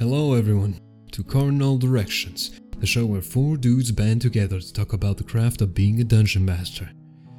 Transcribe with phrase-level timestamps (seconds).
[0.00, 0.76] Hello, everyone,
[1.12, 5.62] to Cardinal Directions, the show where four dudes band together to talk about the craft
[5.62, 6.90] of being a dungeon master,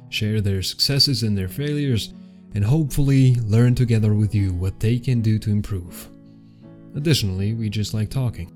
[0.08, 2.14] share their successes and their failures,
[2.54, 6.08] and hopefully learn together with you what they can do to improve.
[6.94, 8.50] Additionally, we just like talking.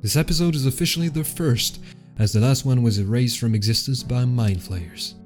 [0.00, 1.80] This episode is officially the first,
[2.20, 5.16] as the last one was erased from existence by Mind Flayers.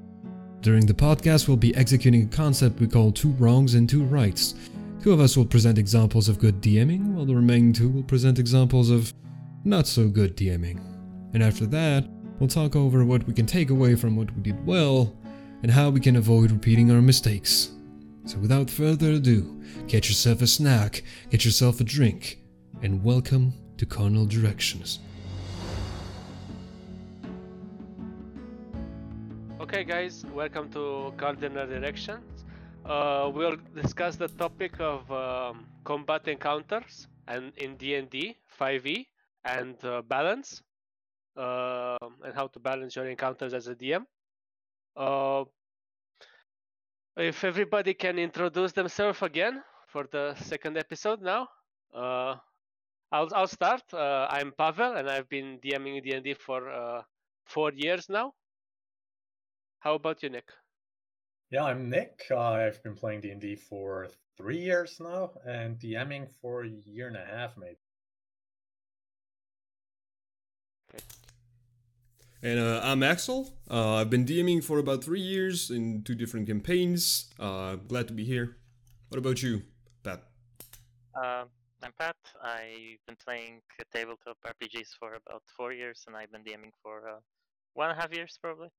[0.61, 4.55] During the podcast, we'll be executing a concept we call two wrongs and two rights.
[5.03, 8.39] Two of us will present examples of good DMing, while the remaining two will present
[8.39, 9.13] examples of
[9.65, 10.79] not so good DMing.
[11.33, 12.07] And after that,
[12.39, 15.13] we'll talk over what we can take away from what we did well
[15.61, 17.71] and how we can avoid repeating our mistakes.
[18.23, 22.39] So without further ado, get yourself a snack, get yourself a drink,
[22.81, 24.99] and welcome to Cardinal Directions.
[29.59, 32.42] Okay, guys, welcome to Cardinal Directions.
[32.85, 39.07] Uh, we'll discuss the topic of um, combat encounters and in D&D 5e
[39.45, 40.61] and uh, balance
[41.37, 44.05] uh, and how to balance your encounters as a DM.
[44.97, 45.45] Uh,
[47.15, 51.47] if everybody can introduce themselves again for the second episode now.
[51.93, 52.35] Uh,
[53.11, 53.83] I'll, I'll start.
[53.93, 57.05] Uh, I'm Pavel and I've been DMing D&D for
[57.45, 58.33] four years now.
[59.79, 60.49] How about you, Nick?
[61.53, 62.25] Yeah, I'm Nick.
[62.31, 67.15] Uh, I've been playing D&D for three years now and DMing for a year and
[67.15, 67.77] a half, maybe.
[72.41, 73.53] And uh, I'm Axel.
[73.69, 77.31] Uh, I've been DMing for about three years in two different campaigns.
[77.39, 78.57] Uh, glad to be here.
[79.09, 79.61] What about you,
[80.01, 80.23] Pat?
[81.13, 81.43] Uh,
[81.83, 82.15] I'm Pat.
[82.43, 83.61] I've been playing
[83.93, 87.19] tabletop RPGs for about four years, and I've been DMing for uh,
[87.75, 88.69] one and a half years, probably.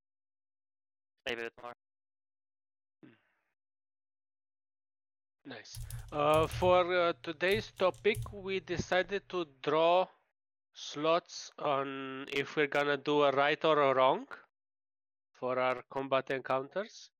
[1.24, 1.74] Maybe a bit more.
[5.46, 5.78] Nice.
[6.10, 10.06] Uh, for uh, today's topic, we decided to draw
[10.72, 14.26] slots on if we're gonna do a right or a wrong
[15.32, 17.10] for our combat encounters.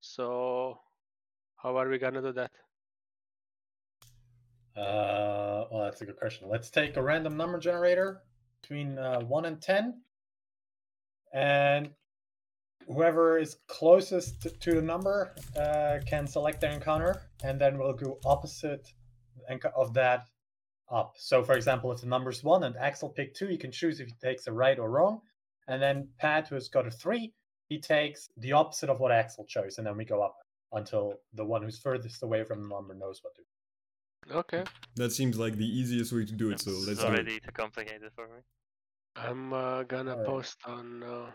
[0.00, 0.80] So,
[1.62, 2.50] how are we gonna do that?
[4.76, 6.48] Uh, well, that's a good question.
[6.48, 8.22] Let's take a random number generator
[8.60, 10.02] between uh, 1 and 10.
[11.32, 11.90] And
[12.86, 18.18] whoever is closest to the number uh, can select their encounter, and then we'll go
[18.24, 18.86] opposite
[19.74, 20.26] of that
[20.90, 21.14] up.
[21.16, 24.08] So, for example, if the number's one and Axel picked two, you can choose if
[24.08, 25.20] he takes a right or wrong.
[25.68, 27.32] And then Pat, who has got a three,
[27.68, 30.36] he takes the opposite of what Axel chose, and then we go up
[30.72, 34.34] until the one who's furthest away from the number knows what to do.
[34.34, 34.64] Okay.
[34.96, 36.60] That seems like the easiest way to do it.
[36.60, 38.40] So let's it's already too complicated for me.
[39.16, 40.26] I'm uh, gonna right.
[40.26, 41.02] post on.
[41.02, 41.30] Uh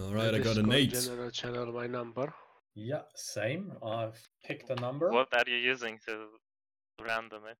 [0.00, 0.92] all right, I got an eight.
[0.92, 2.32] General channel my number.
[2.74, 3.72] Yeah, same.
[3.84, 5.10] I've picked a number.
[5.10, 6.26] What are you using to
[7.00, 7.56] random it?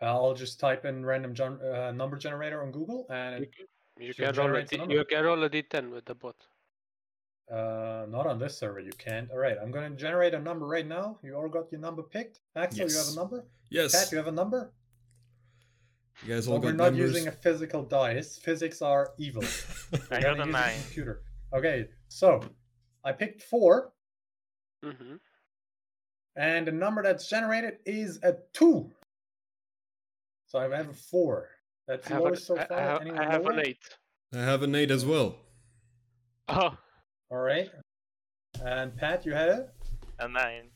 [0.00, 3.48] I'll just type in random gen- uh, number generator on Google and
[3.98, 6.36] you, you can roll a d- you can roll a d10 with the bot.
[7.50, 8.78] Uh, not on this server.
[8.78, 9.28] You can't.
[9.32, 11.18] All right, I'm going to generate a number right now.
[11.24, 12.40] You all got your number picked.
[12.54, 12.92] Axel, yes.
[12.92, 13.46] you have a number.
[13.70, 13.92] Yes.
[13.92, 14.70] Pat, you have a number.
[16.22, 17.14] You guys all but got we're not numbers.
[17.14, 18.36] using a physical dice.
[18.36, 19.42] Physics are evil.
[20.10, 20.74] I got a nine.
[20.82, 21.22] computer.
[21.52, 22.40] Okay, so
[23.04, 23.90] I picked 4
[24.84, 25.14] mm-hmm.
[26.36, 28.90] and the number that's generated is a two.
[30.48, 31.50] So I have a four.
[31.86, 32.72] That's lowest so far.
[32.72, 33.84] I have, I have an eight.
[34.34, 35.36] I have an eight as well.
[36.48, 36.76] Oh.
[37.30, 37.68] All right.
[38.64, 39.70] And Pat, you had it.
[40.18, 40.70] A nine.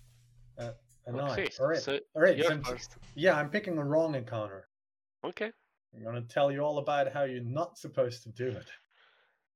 [0.59, 0.73] Uh,
[1.07, 1.31] a nine.
[1.31, 1.79] Okay, all right.
[1.79, 2.37] So all right.
[2.37, 2.97] You're first.
[3.15, 4.69] Yeah, I'm picking a wrong encounter.
[5.25, 5.51] Okay.
[5.97, 8.55] I'm gonna tell you all about how you're not supposed to do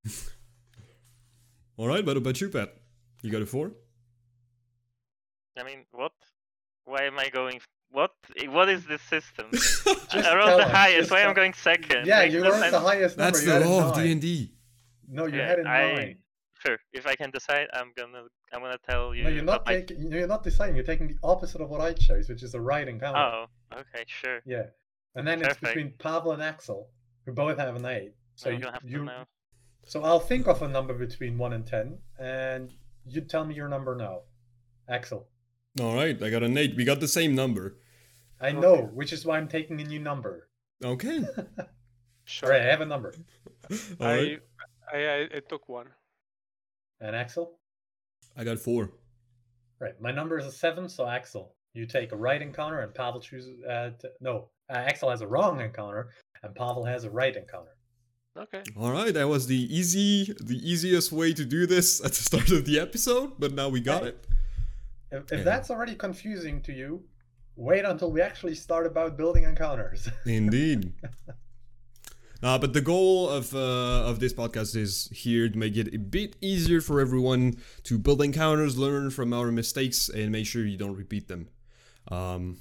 [0.05, 0.13] it.
[1.79, 2.75] All right, what about you, Pat?
[3.23, 3.73] You got a four?
[5.59, 6.13] I mean, what?
[6.85, 7.61] Why am I going?
[7.91, 8.13] What?
[8.49, 9.47] What is this system?
[10.13, 11.11] I rolled the highest.
[11.11, 12.07] Why am I going second?
[12.07, 13.39] Yeah, you rolled the highest number.
[13.39, 14.53] That's the law of D and D.
[15.09, 16.19] No, you yeah, had a nine.
[16.65, 16.79] Sure.
[16.95, 19.25] If I can decide, I'm gonna I'm gonna tell you.
[19.25, 20.11] No, you're not taking.
[20.11, 20.17] My...
[20.17, 20.77] You're not deciding.
[20.77, 23.19] You're taking the opposite of what I chose, which is a right encounter.
[23.19, 24.41] Oh, okay, sure.
[24.47, 24.65] Yeah,
[25.15, 25.63] and then Perfect.
[25.63, 26.89] it's between Pavel and Axel,
[27.27, 28.13] who both have an eight.
[28.35, 29.11] So you, you, you
[29.87, 32.73] so I'll think of a number between 1 and 10, and
[33.07, 34.23] you tell me your number now.
[34.89, 35.29] Axel.
[35.81, 36.75] All right, I got an 8.
[36.77, 37.79] We got the same number.
[38.41, 38.83] I know, okay.
[38.95, 40.49] which is why I'm taking a new number.
[40.85, 41.21] Okay.
[42.25, 42.49] sure.
[42.49, 43.15] All right, I have a number.
[44.01, 44.41] I, right.
[44.93, 45.87] I, I, I took one.
[47.01, 47.59] And Axel?
[48.37, 48.91] I got 4.
[49.79, 53.21] Right, my number is a 7, so Axel, you take a right encounter, and Pavel
[53.21, 53.63] chooses.
[53.63, 56.09] Uh, to, no, uh, Axel has a wrong encounter,
[56.43, 57.76] and Pavel has a right encounter.
[58.37, 58.63] Okay.
[58.77, 62.51] All right, that was the easy, the easiest way to do this at the start
[62.51, 64.27] of the episode, but now we got hey, it.
[65.11, 65.45] If, if yeah.
[65.45, 67.03] that's already confusing to you,
[67.57, 70.09] wait until we actually start about building encounters.
[70.27, 70.93] Indeed.
[72.43, 75.99] Uh, but the goal of uh, of this podcast is here to make it a
[75.99, 80.77] bit easier for everyone to build encounters, learn from our mistakes, and make sure you
[80.77, 81.49] don't repeat them.
[82.09, 82.59] Um,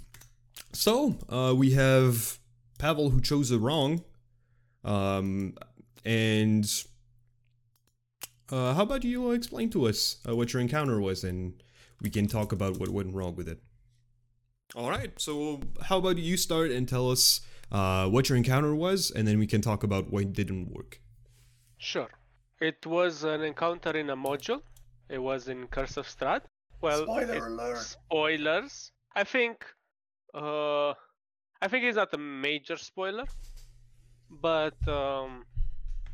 [0.71, 2.39] so uh, we have
[2.79, 4.03] Pavel who chose the wrong,
[4.85, 5.55] um,
[6.05, 6.65] and
[8.51, 11.61] uh, how about you explain to us uh, what your encounter was, and
[12.01, 13.59] we can talk about what went wrong with it.
[14.75, 15.11] All right.
[15.19, 17.41] So how about you start and tell us
[17.71, 20.99] uh, what your encounter was, and then we can talk about what didn't work.
[21.77, 22.09] Sure.
[22.61, 24.61] It was an encounter in a module.
[25.09, 26.41] It was in Curse of Strahd.
[26.81, 27.77] Well, Spoiler it- alert.
[27.79, 28.91] spoilers.
[29.15, 29.65] I think,
[30.33, 30.89] uh,
[31.61, 33.25] I think it's not a major spoiler,
[34.41, 35.45] but um,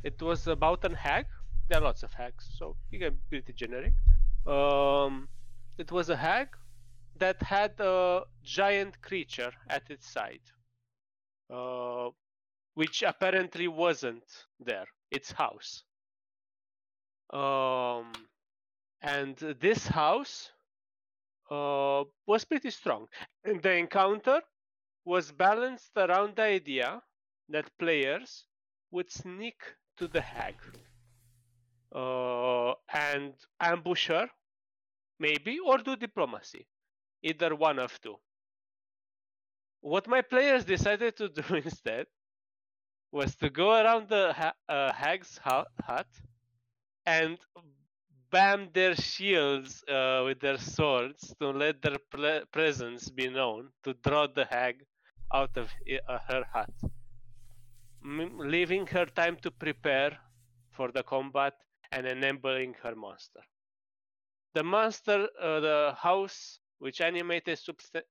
[0.02, 1.26] it was about an hag.
[1.68, 3.94] There are lots of hags, so you get pretty generic.
[4.46, 5.28] Um,
[5.78, 6.48] it was a hag
[7.18, 10.42] that had a giant creature at its side,
[11.50, 12.10] uh,
[12.74, 14.24] which apparently wasn't
[14.58, 14.86] there.
[15.10, 15.84] Its house.
[17.32, 18.12] Um,
[19.02, 20.50] and this house
[21.50, 23.06] uh, was pretty strong.
[23.44, 24.40] And the encounter
[25.04, 27.02] was balanced around the idea
[27.52, 28.46] that players
[28.90, 29.60] would sneak
[29.98, 30.56] to the hag
[31.94, 34.28] uh, and ambush her,
[35.18, 36.66] maybe, or do diplomacy.
[37.22, 38.16] Either one of two.
[39.82, 42.06] What my players decided to do instead
[43.12, 46.08] was to go around the ha- uh, hag's hut
[47.06, 47.38] and
[48.30, 53.94] bam their shields uh, with their swords to let their ple- presence be known, to
[53.94, 54.84] draw the hag
[55.32, 55.70] out of
[56.08, 56.70] uh, her hut,
[58.04, 60.18] leaving her time to prepare
[60.70, 61.54] for the combat
[61.92, 63.42] and enabling her monster.
[64.54, 68.02] The monster, uh, the house which animated subst-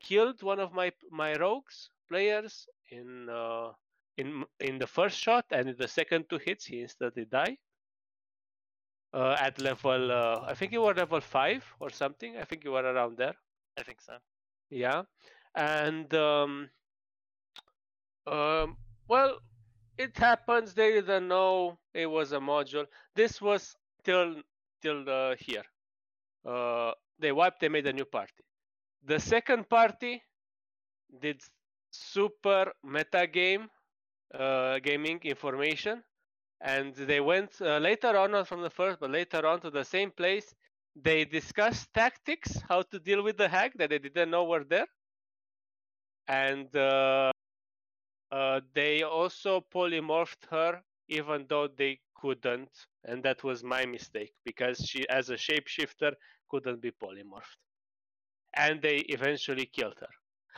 [0.00, 3.72] killed one of my my rogues players in uh,
[4.16, 7.58] in in the first shot, and in the second two hits he instantly died
[9.12, 12.36] uh, at level uh, I think you were level five or something.
[12.36, 13.34] I think you were around there.
[13.78, 14.18] I think so.
[14.70, 15.02] Yeah,
[15.54, 16.70] and um,
[18.26, 18.76] um,
[19.08, 19.38] well,
[19.98, 20.74] it happens.
[20.74, 22.86] They didn't know it was a module.
[23.14, 24.42] This was till
[24.82, 25.64] till uh, here.
[26.46, 27.60] Uh, they wiped.
[27.60, 28.44] They made a new party.
[29.04, 30.22] The second party
[31.20, 31.40] did
[31.90, 33.68] super meta game
[34.34, 36.02] uh, gaming information
[36.60, 39.84] and they went uh, later on not from the first but later on to the
[39.84, 40.54] same place
[40.96, 44.86] they discussed tactics how to deal with the hag that they didn't know were there
[46.28, 46.68] and
[48.30, 54.78] uh, they also polymorphed her even though they couldn't and that was my mistake because
[54.78, 56.12] she as a shapeshifter
[56.50, 57.56] couldn't be polymorphed.
[58.54, 60.08] And they eventually killed her.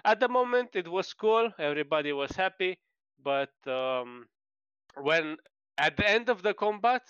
[0.05, 2.79] At the moment it was cool everybody was happy
[3.23, 4.29] but um,
[4.97, 5.37] when
[5.79, 7.03] at the end of the combat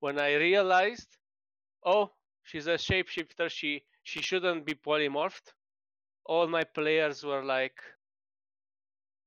[0.00, 1.16] when i realized
[1.84, 2.12] oh
[2.42, 5.52] she's a shapeshifter she she shouldn't be polymorphed
[6.26, 7.80] all my players were like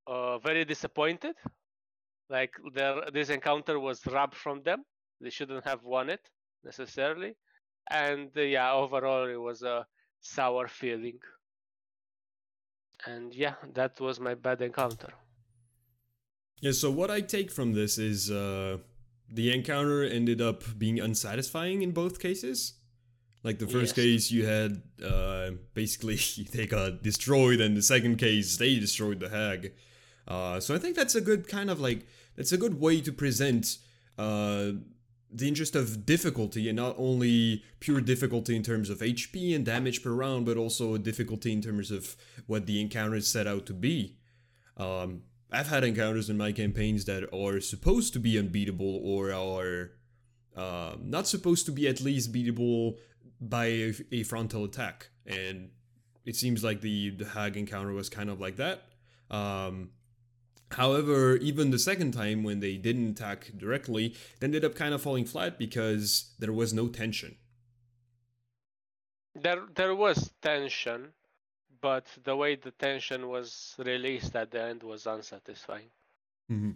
[0.09, 1.35] uh, very disappointed
[2.29, 4.83] like their this encounter was robbed from them
[5.21, 6.29] they shouldn't have won it
[6.63, 7.35] necessarily
[7.91, 9.85] and uh, yeah overall it was a
[10.21, 11.19] sour feeling
[13.05, 15.13] and yeah that was my bad encounter
[16.61, 18.77] Yeah, so what I take from this is uh,
[19.31, 22.73] the encounter ended up being unsatisfying in both cases.
[23.43, 23.95] Like the first Yes.
[23.95, 26.17] case, you had uh, basically
[26.51, 29.73] they got destroyed, and the second case, they destroyed the hag.
[30.29, 32.05] Uh, so I think that's a good kind of like
[32.35, 33.77] that's a good way to present
[34.17, 34.71] uh,
[35.31, 40.03] the interest of difficulty, and not only pure difficulty in terms of HP and damage
[40.03, 42.15] per round, but also difficulty in terms of
[42.47, 44.17] what the encounter is set out to be.
[44.77, 49.91] Um, I've had encounters in my campaigns that are supposed to be unbeatable or are
[50.55, 52.97] uh, not supposed to be at least beatable
[53.41, 55.69] by a, a frontal attack, and
[56.25, 58.83] it seems like the the hag encounter was kind of like that.
[59.31, 59.89] Um,
[60.71, 65.01] however, even the second time when they didn't attack directly, it ended up kind of
[65.01, 67.37] falling flat because there was no tension.
[69.33, 71.13] there there was tension
[71.81, 75.89] but the way the tension was released at the end was unsatisfying
[76.47, 76.71] hmm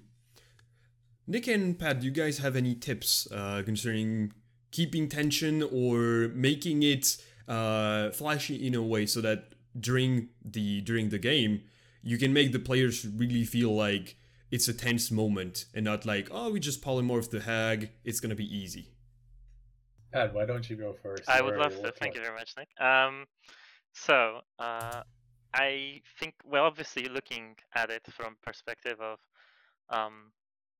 [1.25, 4.33] Nick and Pat, do you guys have any tips uh, concerning
[4.71, 11.09] keeping tension or making it uh, flashy in a way so that during the during
[11.09, 11.63] the game
[12.03, 14.17] you can make the players really feel like
[14.51, 18.35] it's a tense moment and not like oh we just polymorph the hag it's gonna
[18.35, 18.93] be easy.
[20.13, 21.27] Pat, why don't you go first?
[21.27, 21.91] I would love to.
[21.91, 22.69] Thank on you very much, Nick.
[22.79, 23.25] Um,
[23.93, 25.01] so uh,
[25.53, 29.17] I think well, obviously, looking at it from perspective of
[29.89, 30.31] um,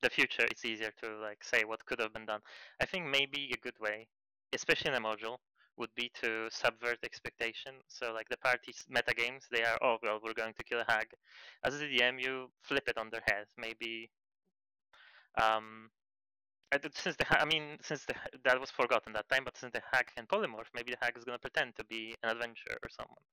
[0.04, 2.42] the future, it's easier to like say what could have been done.
[2.80, 4.08] I think maybe a good way,
[4.54, 5.38] especially in a module,
[5.78, 7.74] would be to subvert expectation.
[7.88, 10.92] So like the party's meta games, they are oh well, we're going to kill a
[10.92, 11.08] hag.
[11.64, 13.46] As a DM, you flip it on their head.
[13.58, 14.10] Maybe
[15.42, 15.90] um,
[16.94, 18.16] since the I mean since the
[18.46, 21.24] that was forgotten that time, but since the hag can polymorph, maybe the hag is
[21.24, 23.24] gonna pretend to be an adventurer or someone.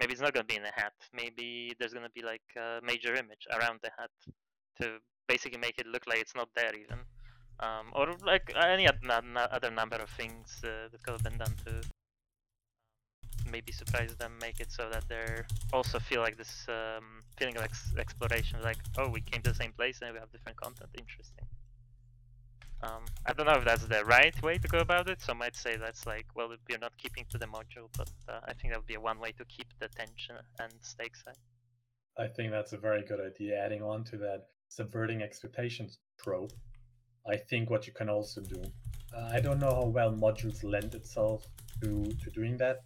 [0.00, 0.94] Maybe it's not gonna be in a hat.
[1.12, 4.10] Maybe there's gonna be like a major image around the hat
[4.80, 4.98] to
[5.28, 6.98] basically make it look like it's not there even.
[7.60, 11.82] Um, or like any other number of things uh, that could have been done to
[13.50, 17.62] maybe surprise them, make it so that they're also feel like this um, feeling of
[17.62, 20.90] ex- exploration, like oh we came to the same place and we have different content.
[20.98, 21.46] Interesting.
[22.82, 25.20] Um, I don't know if that's the right way to go about it.
[25.22, 28.54] Some might say that's like, well, we're not keeping to the module, but uh, I
[28.54, 32.24] think that would be one way to keep the tension and stakes high.
[32.24, 33.56] I think that's a very good idea.
[33.56, 36.52] Adding on to that subverting expectations trope,
[37.26, 38.62] I think what you can also do.
[39.14, 41.46] Uh, I don't know how well modules lend itself
[41.82, 42.82] to to doing that,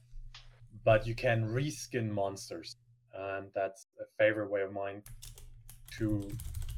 [0.84, 2.76] but you can reskin monsters,
[3.14, 5.02] and that's a favorite way of mine
[5.98, 6.22] to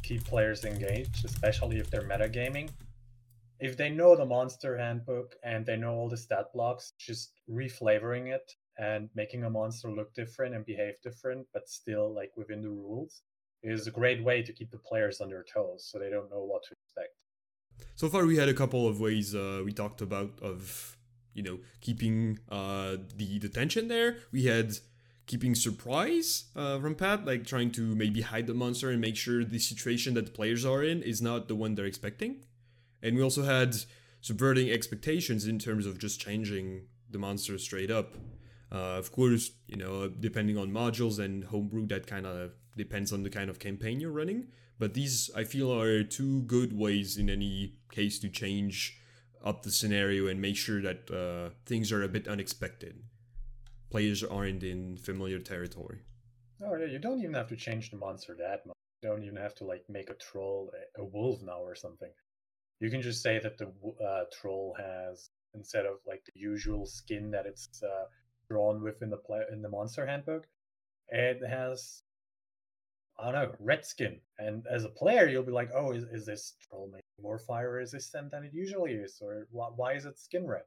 [0.02, 2.70] keep players engaged, especially if they're metagaming.
[3.60, 8.32] If they know the monster handbook and they know all the stat blocks, just reflavoring
[8.32, 12.70] it and making a monster look different and behave different, but still like within the
[12.70, 13.22] rules,
[13.64, 16.44] is a great way to keep the players on their toes so they don't know
[16.44, 17.14] what to expect.
[17.94, 20.97] So far, we had a couple of ways uh, we talked about of
[21.35, 24.18] you know keeping uh, the the tension there.
[24.32, 24.78] We had
[25.26, 29.44] keeping surprise uh, from Pat, like trying to maybe hide the monster and make sure
[29.44, 32.44] the situation that the players are in is not the one they're expecting.
[33.02, 33.76] And we also had
[34.20, 38.14] subverting expectations in terms of just changing the monster straight up.
[38.73, 43.23] Uh, of course, you know, depending on modules and homebrew, that kind of depends on
[43.23, 44.49] the kind of campaign you're running.
[44.78, 48.99] But these, I feel, are two good ways in any case to change
[49.44, 53.02] up the scenario and make sure that uh, things are a bit unexpected.
[53.90, 56.00] Players aren't in familiar territory.
[56.62, 58.76] Oh yeah, you don't even have to change the monster that much.
[59.02, 62.11] You don't even have to like make a troll a, wolf now or something.
[62.80, 63.73] You can just say that the
[64.04, 68.04] uh, troll has instead of like the usual skin that it's uh,
[68.50, 70.47] drawn with in the play in the monster handbook,
[71.08, 72.02] it has
[73.18, 74.20] I don't know red skin.
[74.38, 78.30] And as a player, you'll be like, oh, is, is this troll more fire resistant
[78.30, 80.62] than it usually is, or why, why is it skin red?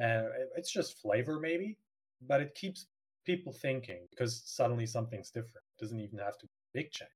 [0.00, 1.78] Uh, it- it's just flavor maybe,
[2.26, 2.86] but it keeps
[3.24, 5.64] people thinking because suddenly something's different.
[5.78, 7.10] It doesn't even have to be a big change.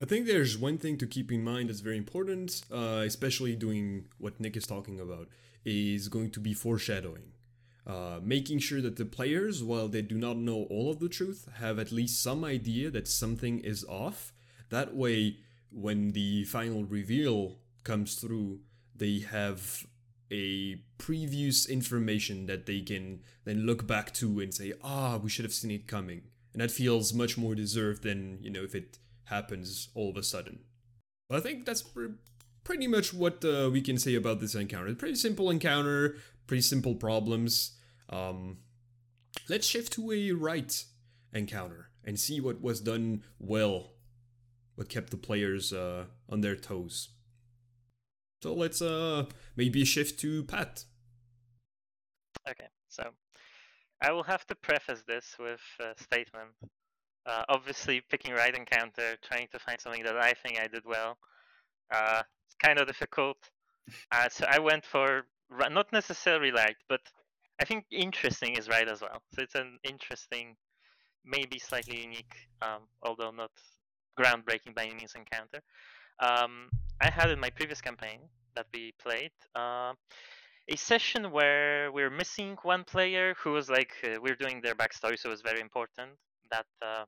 [0.00, 4.06] I think there's one thing to keep in mind that's very important, uh, especially doing
[4.18, 5.28] what Nick is talking about,
[5.64, 7.32] is going to be foreshadowing.
[7.88, 11.48] Uh, making sure that the players, while they do not know all of the truth,
[11.54, 14.34] have at least some idea that something is off.
[14.68, 15.38] That way,
[15.72, 18.60] when the final reveal comes through,
[18.94, 19.86] they have
[20.30, 25.46] a previous information that they can then look back to and say, ah, we should
[25.46, 26.20] have seen it coming.
[26.52, 30.22] And that feels much more deserved than, you know, if it happens all of a
[30.22, 30.58] sudden.
[31.30, 32.18] But I think that's pr-
[32.64, 34.94] pretty much what uh, we can say about this encounter.
[34.94, 36.16] Pretty simple encounter,
[36.46, 37.76] pretty simple problems.
[38.08, 38.58] Um,
[39.48, 40.84] let's shift to a right
[41.32, 43.92] encounter and see what was done well,
[44.74, 47.10] what kept the players uh, on their toes.
[48.42, 49.24] So let's uh
[49.56, 50.84] maybe shift to Pat.
[52.48, 53.10] Okay, so
[54.00, 56.54] I will have to preface this with a statement.
[57.26, 61.18] Uh, obviously, picking right encounter, trying to find something that I think I did well,
[61.92, 63.36] uh, it's kind of difficult.
[64.12, 67.00] Uh, so I went for not necessarily right, but
[67.60, 69.22] I think interesting is right as well.
[69.34, 70.56] So it's an interesting,
[71.24, 73.50] maybe slightly unique, um, although not
[74.18, 75.60] groundbreaking by any means encounter.
[76.20, 78.20] Um, I had in my previous campaign
[78.56, 79.32] that we played.
[79.54, 79.94] Uh,
[80.68, 85.18] a session where we're missing one player who was like uh, we're doing their backstory,
[85.18, 86.12] so it was very important
[86.50, 87.04] that uh,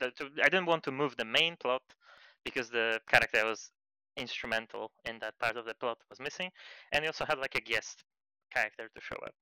[0.00, 1.82] that to- I didn't want to move the main plot
[2.44, 3.70] because the character was
[4.16, 6.50] instrumental in that part of the plot was missing,
[6.92, 8.04] and we also had like a guest
[8.52, 9.34] character to show up.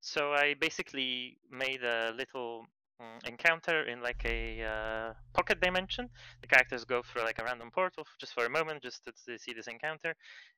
[0.00, 2.66] So I basically made a little
[3.02, 6.08] mm, encounter in like a uh, pocket dimension.
[6.42, 9.38] The characters go through like a random portal just for a moment, just to, to
[9.38, 10.14] see this encounter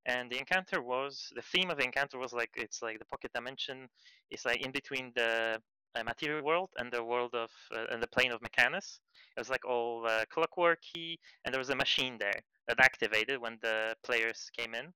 [0.07, 3.33] and the encounter was the theme of the encounter was like it's like the pocket
[3.35, 3.89] dimension
[4.31, 5.61] is like in between the
[5.95, 9.01] uh, material world and the world of uh, and the plane of Mechanus.
[9.37, 13.59] It was like all uh, clockworky, and there was a machine there that activated when
[13.63, 14.93] the players came in.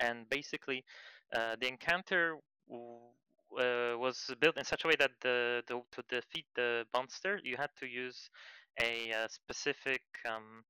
[0.00, 0.84] And basically,
[1.34, 2.36] uh, the encounter
[2.72, 7.56] uh, was built in such a way that the, the to defeat the monster, you
[7.56, 8.30] had to use
[8.80, 10.64] a, uh specific um,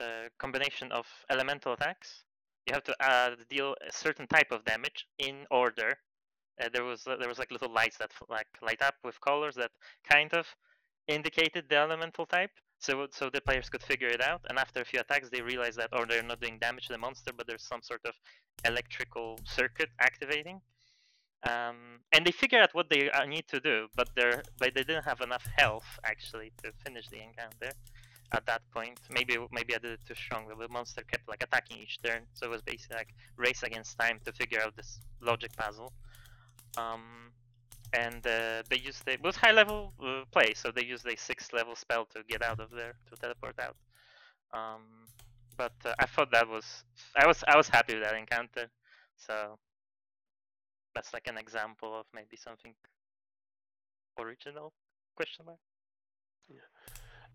[0.00, 2.24] uh, combination of elemental attacks.
[2.66, 5.98] You have to uh, deal a certain type of damage in order.
[6.60, 9.70] Uh, there was there was like little lights that like light up with colors that
[10.08, 10.46] kind of
[11.08, 12.50] indicated the elemental type.
[12.80, 15.74] So so the players could figure it out, and after a few attacks, they realize
[15.76, 18.14] that or they're not doing damage to the monster, but there's some sort of
[18.64, 20.60] electrical circuit activating.
[21.48, 24.84] Um, and they figure out what they uh, need to do, but they're but they
[24.84, 27.72] didn't have enough health actually to finish the encounter
[28.32, 28.98] at that point.
[29.10, 30.46] Maybe maybe I did it too strong.
[30.48, 34.20] The monster kept like attacking each turn, so it was basically like race against time
[34.24, 35.92] to figure out this logic puzzle.
[36.76, 37.32] Um,
[37.92, 41.16] and uh, they used a, it was high level uh, play, so they used a
[41.16, 43.76] sixth level spell to get out of there to teleport out.
[44.52, 44.82] Um,
[45.56, 46.84] but uh, I thought that was
[47.16, 48.68] I was I was happy with that encounter.
[49.16, 49.58] So
[50.94, 52.74] that's like an example of maybe something
[54.18, 54.72] original
[55.16, 55.58] question mark.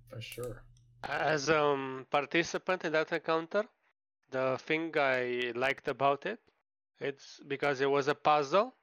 [0.10, 0.64] For sure.
[1.04, 3.66] As a um, participant in that encounter,
[4.32, 6.40] the thing I liked about it,
[7.00, 8.74] it's because it was a puzzle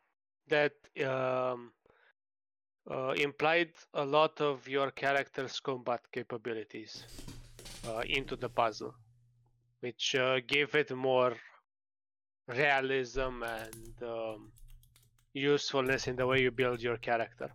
[0.50, 0.74] that
[1.06, 1.72] um,
[2.90, 7.04] uh, implied a lot of your character's combat capabilities
[7.88, 8.94] uh, into the puzzle,
[9.80, 11.34] which uh, gave it more
[12.48, 14.52] realism and um,
[15.32, 17.50] usefulness in the way you build your character.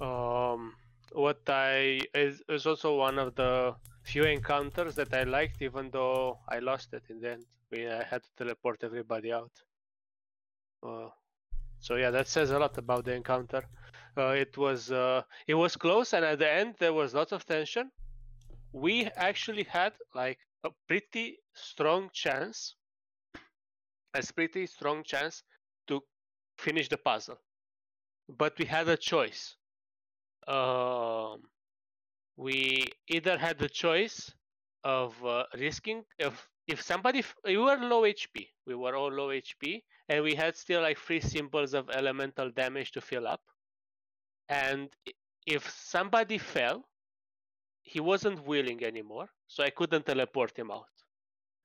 [0.00, 0.74] Um,
[1.12, 6.38] what I is, is also one of the few encounters that I liked, even though
[6.48, 7.44] I lost it in the end.
[7.70, 9.52] We I had to teleport everybody out.
[10.82, 11.08] Uh,
[11.80, 13.62] so yeah, that says a lot about the encounter.
[14.16, 17.44] Uh, it was uh, it was close, and at the end there was lots of
[17.46, 17.90] tension.
[18.72, 22.74] We actually had like a pretty strong chance,
[24.14, 25.42] a pretty strong chance
[25.86, 26.00] to
[26.58, 27.38] finish the puzzle,
[28.28, 29.56] but we had a choice
[30.48, 31.42] um,
[32.36, 34.32] we either had the choice
[34.82, 39.82] of uh, risking if if somebody we were low HP, we were all low HP,
[40.08, 43.40] and we had still like three symbols of elemental damage to fill up.
[44.50, 44.90] And
[45.46, 46.86] if somebody fell,
[47.82, 50.92] he wasn't willing anymore, so I couldn't teleport him out.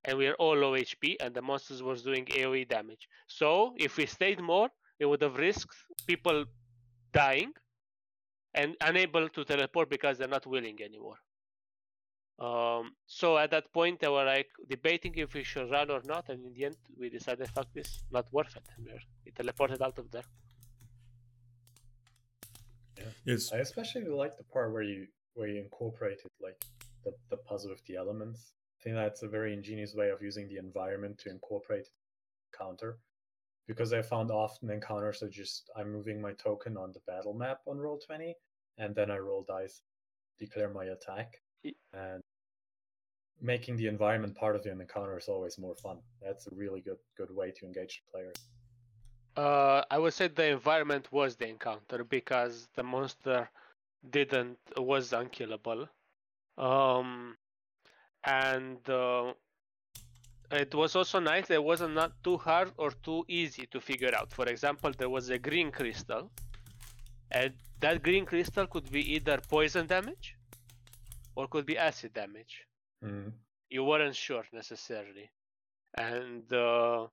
[0.06, 3.08] And we are all low HP, and the monsters was doing AOE damage.
[3.28, 5.76] So if we stayed more, we would have risked
[6.08, 6.46] people
[7.12, 7.52] dying
[8.54, 11.18] and unable to teleport because they're not willing anymore.
[12.39, 16.30] Um, so at that point, they were like debating if we should run or not,
[16.30, 19.82] and in the end, we decided, "Fuck this, not worth it." And we're, we teleported
[19.82, 20.24] out of there.
[22.98, 23.06] Yeah.
[23.26, 23.52] Yes.
[23.54, 26.63] I especially like the part where you where you incorporated like
[27.04, 28.54] the, the puzzle with the elements.
[28.80, 31.88] I think that's a very ingenious way of using the environment to incorporate
[32.58, 32.98] counter.
[33.67, 37.60] Because I found often encounters are just I'm moving my token on the battle map
[37.65, 38.34] on Roll20,
[38.78, 39.82] and then I roll dice,
[40.38, 41.42] declare my attack, Y-
[41.93, 42.21] and
[43.41, 45.97] making the environment part of the encounter is always more fun.
[46.21, 48.36] That's a really good good way to engage the players.
[49.36, 53.49] Uh, I would say the environment was the encounter because the monster
[54.10, 55.88] didn't was unkillable,
[56.58, 57.36] um,
[58.23, 59.34] and uh,
[60.52, 61.49] it was also nice.
[61.49, 64.32] It wasn't not too hard or too easy to figure out.
[64.32, 66.30] For example, there was a green crystal,
[67.32, 70.36] and that green crystal could be either poison damage
[71.36, 72.65] or could be acid damage.
[73.04, 73.32] Mm.
[73.69, 75.30] You weren't sure necessarily,
[75.96, 77.08] and uh,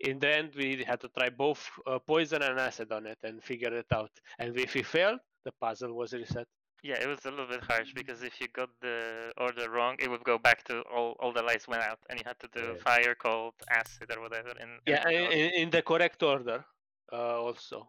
[0.00, 3.42] in the end, we had to try both uh, poison and acid on it and
[3.42, 4.10] figure it out.
[4.38, 6.46] And if we failed, the puzzle was reset.
[6.82, 10.08] Yeah, it was a little bit harsh because if you got the order wrong, it
[10.10, 12.70] would go back to all, all the lights went out, and you had to do
[12.70, 12.80] Right.
[12.80, 14.50] fire, cold, acid, or whatever.
[14.58, 16.64] In, in Yeah, in, in in the correct order,
[17.12, 17.86] uh, also.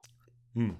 [0.53, 0.71] Hmm.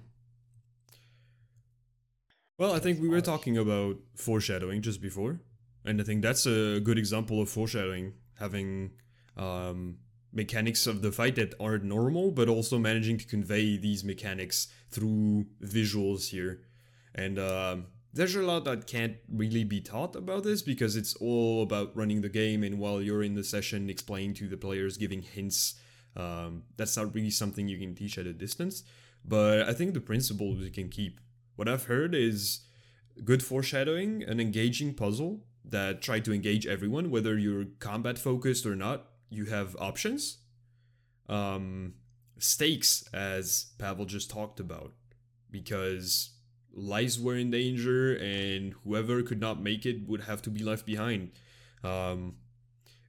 [2.62, 5.40] Well, I think we were talking about foreshadowing just before,
[5.84, 8.92] and I think that's a good example of foreshadowing, having
[9.36, 9.96] um,
[10.32, 15.46] mechanics of the fight that aren't normal, but also managing to convey these mechanics through
[15.60, 16.60] visuals here.
[17.16, 21.64] And um, there's a lot that can't really be taught about this because it's all
[21.64, 25.22] about running the game, and while you're in the session, explaining to the players, giving
[25.22, 25.74] hints.
[26.14, 28.84] Um, that's not really something you can teach at a distance,
[29.24, 31.18] but I think the principles you can keep.
[31.56, 32.60] What I've heard is
[33.24, 38.74] good foreshadowing, an engaging puzzle that try to engage everyone, whether you're combat focused or
[38.74, 39.06] not.
[39.30, 40.38] You have options.
[41.28, 41.94] Um,
[42.38, 44.92] stakes, as Pavel just talked about,
[45.50, 46.30] because
[46.72, 50.84] lives were in danger, and whoever could not make it would have to be left
[50.84, 51.30] behind.
[51.84, 52.36] Um,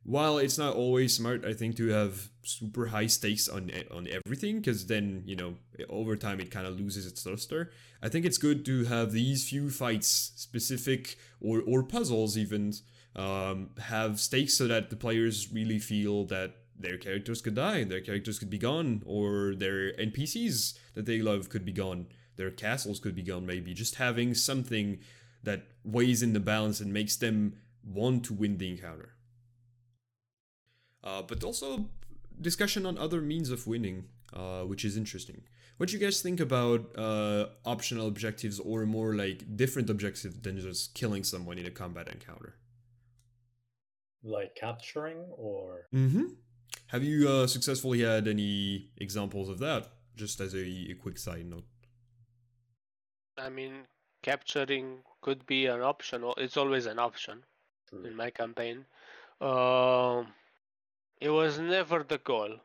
[0.04, 4.58] while it's not always smart, I think to have super high stakes on on everything,
[4.58, 5.56] because then you know
[5.90, 7.72] over time it kind of loses its luster.
[8.02, 12.74] I think it's good to have these few fights, specific or or puzzles even,
[13.16, 18.02] um, have stakes so that the players really feel that their characters could die, their
[18.02, 23.00] characters could be gone, or their NPCs that they love could be gone, their castles
[23.00, 23.46] could be gone.
[23.46, 25.00] Maybe just having something
[25.44, 27.54] that weighs in the balance and makes them
[27.86, 29.14] want to win the encounter
[31.04, 31.90] uh, but also
[32.40, 35.44] discussion on other means of winning, uh, which is interesting.
[35.78, 40.60] What do you guys think about uh, optional objectives or more like different objectives than
[40.60, 42.56] just killing someone in a combat encounter?
[44.24, 45.88] Like capturing or?
[45.94, 46.26] Mm-hmm.
[46.88, 49.88] Have you uh, successfully had any examples of that?
[50.16, 51.66] Just as a, a quick side note.
[53.38, 53.88] I mean,
[54.22, 56.24] capturing could be an option.
[56.38, 57.42] It's always an option
[57.90, 58.06] True.
[58.06, 58.86] in my campaign.
[59.42, 60.28] Um,
[61.24, 62.60] it was never the goal,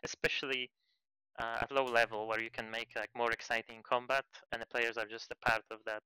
[0.03, 0.69] especially
[1.39, 4.97] uh, at low level where you can make like more exciting combat, and the players
[4.97, 6.03] are just a part of that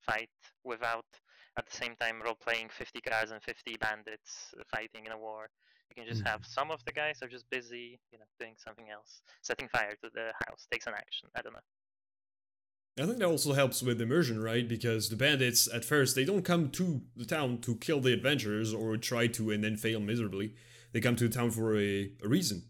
[0.00, 0.30] fight
[0.64, 1.04] without
[1.58, 5.48] at the same time role playing 50 guards and 50 bandits fighting in a war.
[5.90, 6.52] You can just have mm-hmm.
[6.52, 10.10] some of the guys are just busy, you know, doing something else, setting fire to
[10.14, 11.28] the house, takes an action.
[11.36, 11.66] I don't know.
[12.98, 14.68] I think that also helps with immersion, right?
[14.68, 18.74] Because the bandits, at first, they don't come to the town to kill the adventurers
[18.74, 20.54] or try to and then fail miserably.
[20.92, 22.64] They come to the town for a, a reason.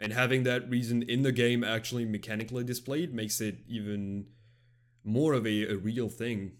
[0.00, 4.26] And having that reason in the game actually mechanically displayed makes it even
[5.04, 6.52] more of a, a real thing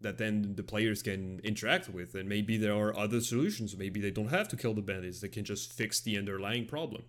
[0.00, 2.14] that then the players can interact with.
[2.14, 3.74] And maybe there are other solutions.
[3.76, 7.04] Maybe they don't have to kill the bandits, they can just fix the underlying problem.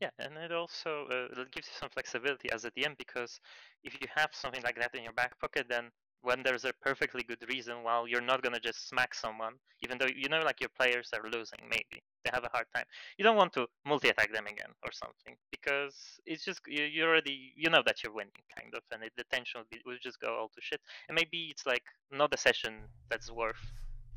[0.00, 3.40] Yeah, and it also uh, gives you some flexibility as a DM because
[3.82, 5.90] if you have something like that in your back pocket, then
[6.22, 10.08] when there's a perfectly good reason, while you're not gonna just smack someone, even though
[10.14, 12.84] you know like your players are losing, maybe they have a hard time.
[13.16, 15.94] You don't want to multi-attack them again or something because
[16.26, 19.24] it's just you, you already you know that you're winning kind of, and it, the
[19.32, 20.80] tension will, be, will just go all to shit.
[21.08, 22.80] And maybe it's like not a session
[23.10, 23.62] that's worth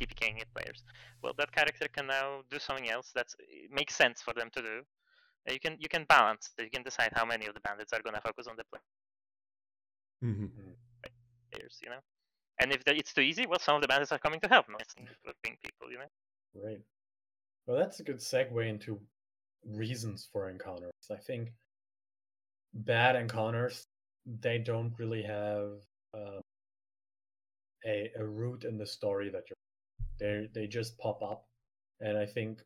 [0.02, 0.84] TPKing it players.
[1.24, 3.28] Well, that character can now do something else that
[3.72, 4.82] makes sense for them to do.
[5.50, 6.50] You can you can balance.
[6.60, 8.80] You can decide how many of the bandits are gonna focus on the play
[10.24, 10.46] mm-hmm.
[11.52, 12.00] players, you know.
[12.62, 14.84] And if it's too easy, well, some of the bandits are coming to help, not
[15.44, 16.68] being people, you know.
[16.68, 16.82] Right.
[17.66, 19.00] Well, that's a good segue into
[19.66, 20.92] reasons for encounters.
[21.12, 21.50] I think
[22.74, 23.86] bad encounters
[24.42, 25.72] they don't really have
[26.14, 26.42] uh,
[27.86, 29.56] a a root in the story that you're.
[30.20, 31.46] They they just pop up,
[32.02, 32.60] and I think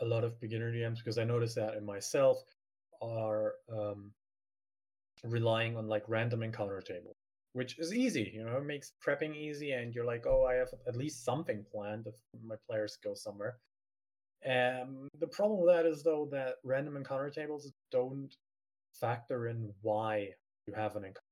[0.00, 2.42] a lot of beginner DMs because I noticed that in myself
[3.02, 4.12] are um,
[5.24, 7.16] relying on like random encounter table,
[7.52, 8.30] which is easy.
[8.34, 11.64] You know, it makes prepping easy, and you're like, oh, I have at least something
[11.72, 13.56] planned if my players go somewhere.
[14.46, 18.32] Um, the problem with that is though that random encounter tables don't
[18.92, 20.28] factor in why
[20.66, 21.22] you have an encounter.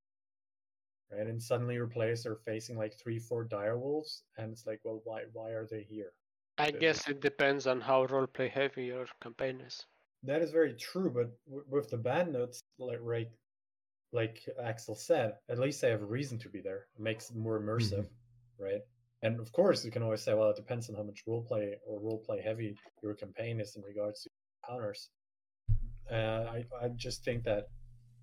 [1.09, 4.81] Right, and suddenly your players are facing like three, four dire wolves, and it's like,
[4.83, 6.11] well, why, why are they here?
[6.57, 9.85] I guess it depends on how roleplay heavy your campaign is.
[10.23, 13.29] That is very true, but w- with the bandits, like right,
[14.11, 16.87] like Axel said, at least they have a reason to be there.
[16.95, 18.63] It makes it more immersive, mm-hmm.
[18.63, 18.81] right?
[19.21, 21.99] And of course, you can always say, well, it depends on how much roleplay or
[22.01, 24.29] roleplay heavy your campaign is in regards to
[24.63, 25.09] encounters.
[26.11, 27.67] Uh, I I just think that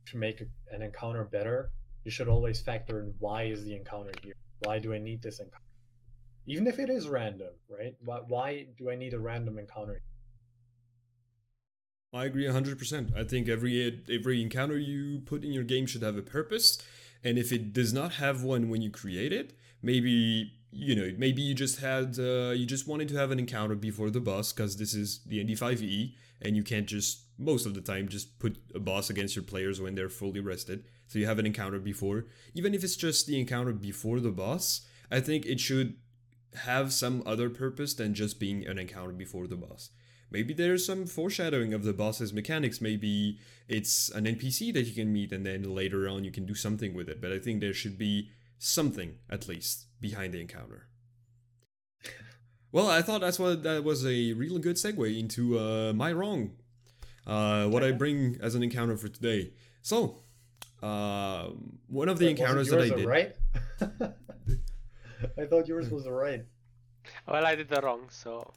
[0.07, 1.70] to make an encounter better,
[2.05, 4.35] you should always factor in why is the encounter here?
[4.61, 5.63] Why do I need this encounter?
[6.46, 7.94] Even if it is random, right?
[8.04, 10.02] Why, do I need a random encounter?
[12.12, 13.16] I agree 100%.
[13.16, 16.78] I think every every encounter you put in your game should have a purpose
[17.24, 21.42] And if it does not have one when you create it, maybe you know maybe
[21.42, 24.76] you just had uh, you just wanted to have an encounter before the boss because
[24.76, 28.80] this is the ND5e and you can't just most of the time just put a
[28.80, 30.85] boss against your players when they're fully rested.
[31.09, 34.83] So you have an encounter before, even if it's just the encounter before the boss.
[35.11, 35.96] I think it should
[36.57, 39.90] have some other purpose than just being an encounter before the boss.
[40.31, 42.81] Maybe there's some foreshadowing of the boss's mechanics.
[42.81, 43.38] Maybe
[43.69, 46.95] it's an NPC that you can meet and then later on you can do something
[46.95, 47.21] with it.
[47.21, 50.88] But I think there should be something, at least, behind the encounter.
[52.73, 56.57] Well, I thought that's what that was a really good segue into uh, my wrong.
[57.25, 59.53] Uh, what I bring as an encounter for today.
[59.83, 60.25] So,
[60.83, 61.51] uh,
[61.87, 63.07] one of the Wait, encounters that I did.
[63.07, 63.37] right?
[65.42, 66.44] I thought yours was a right.
[67.28, 68.52] Well, I did the wrong, so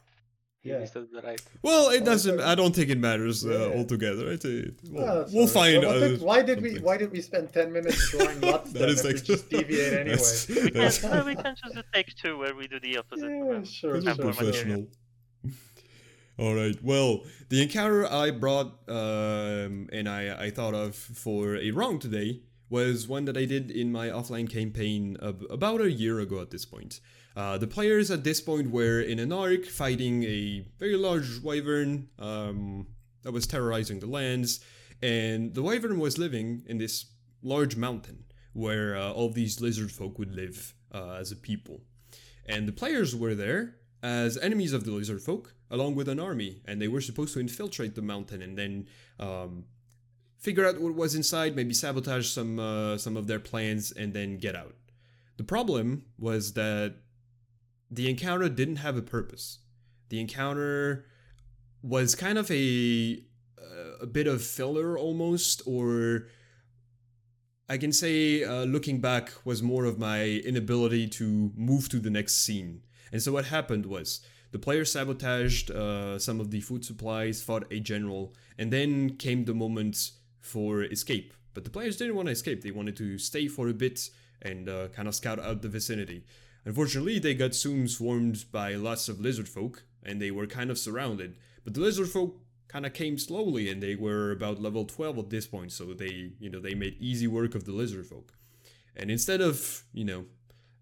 [0.61, 0.85] he Yeah.
[0.85, 1.41] the right.
[1.61, 2.39] Well, it Oh, doesn't.
[2.41, 3.77] I don't think it matters uh, Yeah.
[3.77, 4.31] altogether.
[4.31, 5.49] It, it, we'll, Oh, we'll all right.
[5.49, 5.81] find.
[5.81, 6.79] But what uh, did- why did we.
[6.79, 8.71] Why did we spend ten minutes drawing lots?
[8.73, 10.15] That then is if we like just deviate anyway.
[10.15, 12.97] that's- We can, that's- well, we can choose to take two where we do the
[12.97, 13.29] opposite.
[13.29, 14.45] Yeah, sure, This is sure, more sure.
[14.45, 14.87] material.
[14.87, 14.87] professional.
[16.39, 16.75] All right.
[16.83, 22.41] Well, the encounter I brought um, and I, I thought of for a wrong today
[22.69, 26.51] was one that I did in my offline campaign ab- about a year ago at
[26.51, 26.99] this point.
[27.35, 32.09] Uh, the players at this point were in an arc fighting a very large wyvern
[32.19, 32.87] um,
[33.21, 34.59] that was terrorizing the lands,
[35.01, 37.05] and the wyvern was living in this
[37.43, 41.81] large mountain where uh, all these lizard folk would live uh, as a people.
[42.47, 46.61] And the players were there as enemies of the lizard folk, along with an army,
[46.65, 48.87] and they were supposed to infiltrate the mountain and then
[49.19, 49.65] um,
[50.39, 54.37] figure out what was inside, maybe sabotage some uh, some of their plans, and then
[54.37, 54.75] get out.
[55.37, 56.95] The problem was that
[57.89, 59.59] the encounter didn't have a purpose.
[60.09, 61.05] The encounter
[61.81, 63.23] was kind of a
[63.59, 66.27] uh, a bit of filler almost, or
[67.69, 72.09] I can say, uh, looking back, was more of my inability to move to the
[72.09, 72.81] next scene.
[73.11, 74.21] And so what happened was
[74.51, 79.45] the player sabotaged uh, some of the food supplies, fought a general, and then came
[79.45, 81.33] the moment for escape.
[81.53, 84.09] But the players didn't want to escape; they wanted to stay for a bit
[84.41, 86.23] and uh, kind of scout out the vicinity.
[86.65, 90.77] Unfortunately, they got soon swarmed by lots of lizard folk, and they were kind of
[90.77, 91.37] surrounded.
[91.63, 95.29] But the lizard folk kind of came slowly, and they were about level 12 at
[95.29, 98.33] this point, so they, you know, they made easy work of the lizard folk.
[98.95, 100.25] And instead of, you know,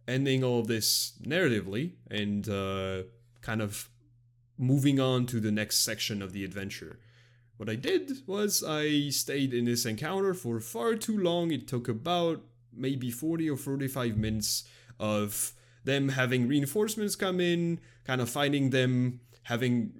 [0.08, 3.04] ending all this narratively and uh,
[3.42, 3.90] kind of
[4.58, 7.00] moving on to the next section of the adventure,
[7.58, 11.52] what I did was I stayed in this encounter for far too long.
[11.52, 12.42] It took about
[12.74, 14.66] maybe 40 or 45 minutes
[15.00, 19.94] of them having reinforcements come in, kind of finding them, having,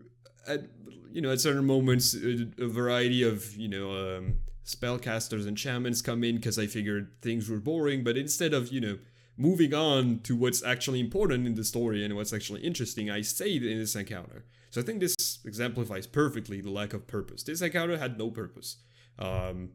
[0.48, 0.64] at,
[1.12, 6.02] you know, at certain moments, a, a variety of, you know, um, spellcasters and shamans
[6.02, 8.04] come in because I figured things were boring.
[8.04, 8.98] But instead of, you know,
[9.38, 13.64] moving on to what's actually important in the story and what's actually interesting, I stayed
[13.64, 14.46] in this encounter.
[14.76, 17.44] So I think this exemplifies perfectly the lack of purpose.
[17.44, 18.76] This encounter had no purpose.
[19.18, 19.70] Um,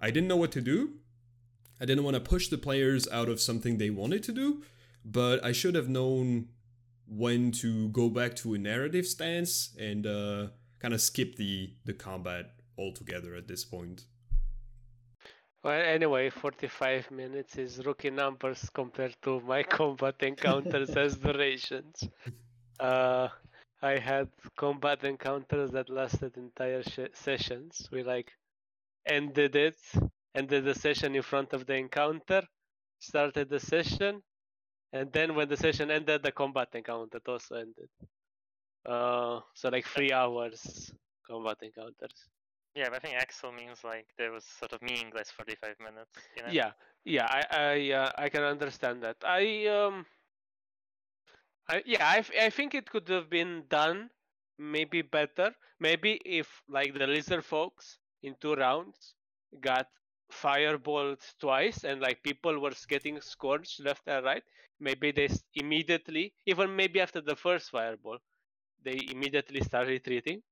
[0.00, 0.90] I didn't know what to do.
[1.80, 4.62] I didn't want to push the players out of something they wanted to do,
[5.04, 6.50] but I should have known
[7.08, 10.46] when to go back to a narrative stance and uh,
[10.78, 14.04] kind of skip the the combat altogether at this point.
[15.64, 22.08] Well, anyway, 45 minutes is rookie numbers compared to my combat encounters as durations.
[22.78, 23.30] Uh,
[23.84, 27.88] I had combat encounters that lasted entire sh- sessions.
[27.92, 28.32] We like
[29.06, 29.76] ended it,
[30.34, 32.42] ended the session in front of the encounter,
[32.98, 34.22] started the session,
[34.92, 37.90] and then when the session ended, the combat encounter also ended.
[38.86, 40.92] Uh, so like three hours
[41.26, 42.28] combat encounters.
[42.74, 46.28] Yeah, but I think Axel means like there was sort of meaningless 45 minutes.
[46.36, 46.54] You know?
[46.54, 46.72] Yeah,
[47.04, 49.16] yeah, I I uh, I can understand that.
[49.24, 50.06] I um,
[51.68, 54.08] I yeah, I, I think it could have been done
[54.58, 55.54] maybe better.
[55.78, 59.14] Maybe if like the lizard folks in two rounds
[59.60, 59.88] got
[60.32, 64.42] fireballed twice and like people were getting scorched left and right.
[64.80, 68.18] Maybe they immediately, even maybe after the first fireball,
[68.82, 70.42] they immediately start retreating.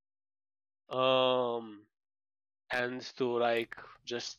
[0.91, 1.87] Um,
[2.73, 4.39] and to like just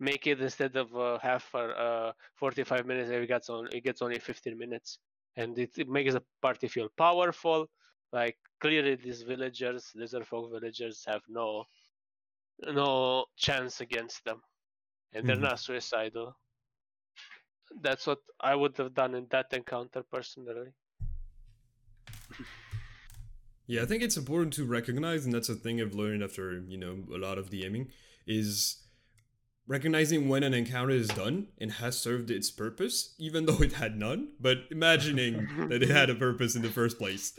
[0.00, 4.02] make it instead of uh, half for uh, 45 minutes it gets on it gets
[4.02, 4.98] only 15 minutes
[5.36, 7.68] and it, it makes the party feel powerful.
[8.12, 11.64] Like clearly these villagers lizard folk villagers have no
[12.60, 14.42] no chance against them.
[15.12, 15.48] And they're Mhm.
[15.50, 16.36] not suicidal.
[17.80, 20.74] That's what i would have done in that encounter personally.
[23.66, 26.76] Yeah, I think it's important to recognize, and that's a thing I've learned after you
[26.76, 27.90] know a lot of DMing,
[28.26, 28.82] is
[29.72, 33.98] recognizing when an encounter is done and has served its purpose, even though it had
[33.98, 37.32] none, but imagining that it had a purpose in the first place.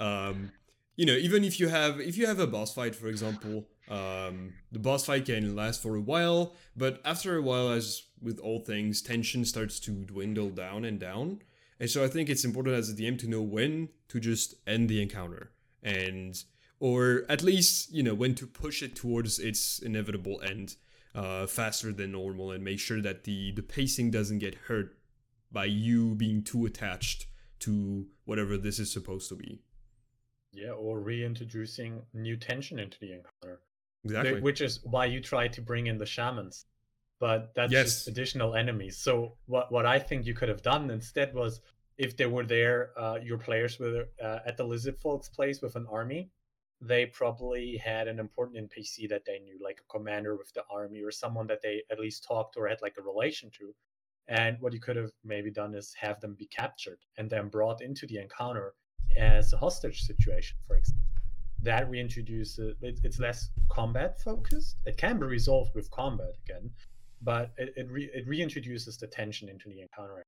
[0.00, 0.50] Um,
[0.96, 4.54] you know, even if you have if you have a boss fight, for example, um,
[4.72, 8.60] the boss fight can last for a while, but after a while, as with all
[8.60, 11.42] things, tension starts to dwindle down and down.
[11.78, 14.88] And so I think it's important as a DM to know when to just end
[14.88, 15.50] the encounter
[15.82, 16.42] and
[16.80, 20.76] or at least you know when to push it towards its inevitable end
[21.14, 24.96] uh, faster than normal and make sure that the the pacing doesn't get hurt
[25.52, 27.26] by you being too attached
[27.60, 29.60] to whatever this is supposed to be.
[30.52, 33.60] Yeah, or reintroducing new tension into the encounter.
[34.04, 34.40] Exactly.
[34.40, 36.66] Which is why you try to bring in the shamans.
[37.20, 37.84] But that's Yes.
[37.84, 38.98] just additional enemies.
[38.98, 41.60] So what what I think you could have done instead was
[41.96, 45.76] if they were there, uh, your players were uh, at the lizard folks place with
[45.76, 46.30] an army,
[46.86, 51.02] they probably had an important NPC that they knew, like a commander with the army
[51.02, 53.74] or someone that they at least talked or had like a relation to.
[54.28, 57.82] And what you could have maybe done is have them be captured and then brought
[57.82, 58.74] into the encounter
[59.16, 61.04] as a hostage situation, for example.
[61.62, 64.76] That reintroduces it, it's less combat focused.
[64.86, 66.70] It can be resolved with combat again,
[67.22, 70.24] but it it, re, it reintroduces the tension into the encounter.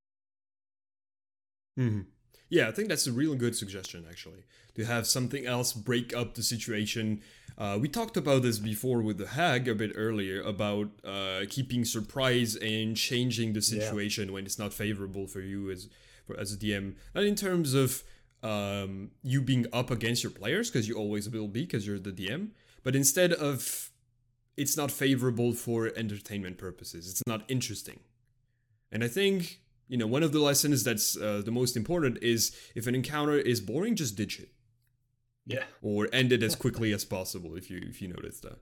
[1.77, 2.16] hmm
[2.49, 4.45] Yeah, I think that's a really good suggestion, actually,
[4.77, 7.21] to have something else break up the situation.
[7.59, 11.85] Uh, we talked about this before with the hag a bit earlier about uh, keeping
[11.85, 13.81] surprise and changing the Yeah.
[13.81, 15.89] situation when it's not favorable for you as
[16.27, 16.95] for, as a DM.
[17.15, 18.05] Not in terms of
[18.43, 22.13] um, you being up against your players, because you always will be, because you're the
[22.13, 22.51] DM,
[22.85, 23.91] but instead of
[24.57, 27.11] it's not favorable for entertainment purposes.
[27.11, 28.01] It's not interesting.
[28.93, 32.55] And I think, you know, one of the lessons that's uh, the most important is
[32.75, 34.51] if an encounter is boring, just ditch it
[35.47, 38.59] Yeah, or end it as quickly as possible if you if you notice that.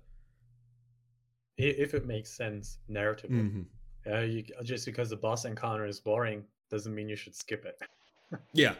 [1.57, 3.45] if it makes sense narratively.
[3.51, 3.67] Mhm.
[4.07, 7.79] Uh, you, just because the boss encounter is boring doesn't mean you should skip it.
[8.53, 8.75] Yeah.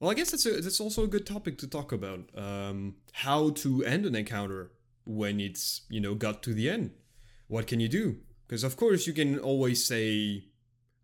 [0.00, 2.20] Well, I guess that's a, that's also a good topic to talk about.
[2.36, 4.72] Um, how to end an encounter
[5.04, 6.90] when it's you know got to the end.
[7.48, 8.16] What can you do?
[8.48, 10.44] Because of course you can always say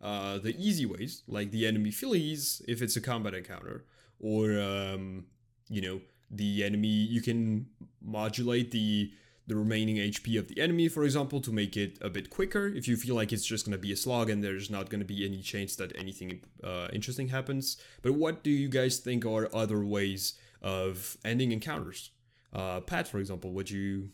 [0.01, 3.85] uh, the easy ways, like the enemy flees if it's a combat encounter,
[4.21, 5.27] or um,
[5.69, 6.89] you know the enemy.
[6.89, 7.67] You can
[8.01, 9.13] modulate the
[9.49, 12.67] the remaining HP of the enemy, for example, to make it a bit quicker.
[12.67, 15.01] If you feel like it's just going to be a slog and there's not going
[15.01, 17.79] to be any chance that anything uh, interesting happens.
[18.03, 22.11] But what do you guys think are other ways of ending encounters?
[22.53, 24.11] Uh, Pat, for example, would you?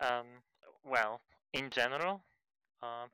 [0.00, 0.26] Um,
[0.84, 1.22] well,
[1.54, 2.22] in general,
[2.82, 3.08] um,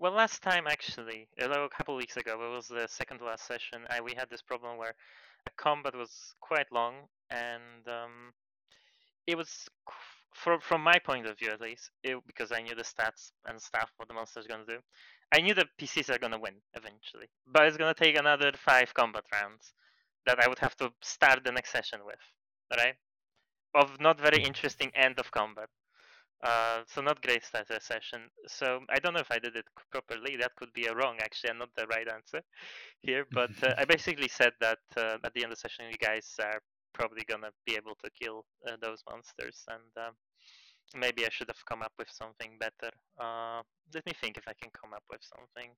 [0.00, 3.82] well, last time actually, a couple weeks ago, it was the second to last session.
[3.90, 4.94] I, we had this problem where
[5.44, 6.94] the combat was quite long,
[7.30, 8.32] and um,
[9.26, 9.68] it was
[10.34, 13.60] from from my point of view at least, it, because I knew the stats and
[13.60, 14.78] stuff what the monster's gonna do.
[15.32, 19.24] I knew the PCs are gonna win eventually, but it's gonna take another five combat
[19.32, 19.74] rounds
[20.26, 22.20] that I would have to start the next session with,
[22.76, 22.94] right?
[23.74, 25.68] Of not very interesting end of combat.
[26.42, 28.22] Uh, so not great starter session.
[28.48, 30.36] So I don't know if I did it properly.
[30.36, 32.40] That could be a wrong actually, and not the right answer
[33.02, 33.26] here.
[33.30, 36.34] But uh, I basically said that uh, at the end of the session, you guys
[36.42, 36.60] are
[36.94, 40.14] probably gonna be able to kill uh, those monsters, and um,
[40.96, 42.92] maybe I should have come up with something better.
[43.20, 43.62] Uh,
[43.94, 45.70] let me think if I can come up with something.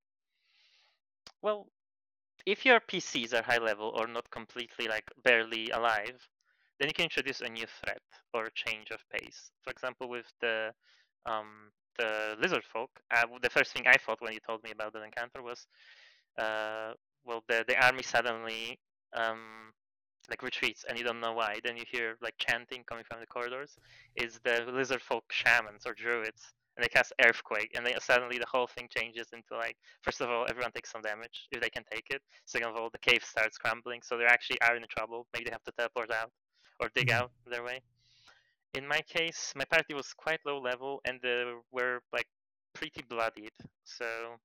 [1.43, 1.67] Well,
[2.47, 6.21] if your PCs are high level or not completely like barely alive,
[6.83, 8.03] then you can introduce a new threat
[8.35, 9.53] or change of pace.
[9.63, 10.73] For example, with the
[11.27, 14.93] um, the lizard folk, uh, the first thing I thought when you told me about
[14.93, 15.69] the encounter was,
[16.41, 18.81] uh, well, the the army suddenly
[19.15, 19.71] um,
[20.29, 21.61] like retreats and you don't know why.
[21.63, 23.79] Then you hear like chanting coming from the corridors.
[24.17, 26.43] Is the lizard folk shamans or druids,
[26.77, 30.31] and they cast earthquake, and then suddenly the whole thing changes into like first of
[30.31, 32.23] all everyone takes some damage if they can take it.
[32.45, 35.29] Second of all, the cave starts crumbling, so they actually are in trouble.
[35.33, 36.33] Maybe they have to teleport out
[36.83, 37.23] or dig Mhm.
[37.23, 37.81] out their way.
[38.75, 42.29] In my case, my party was quite low level and they were like
[42.75, 43.53] pretty bloodied,
[43.85, 44.41] so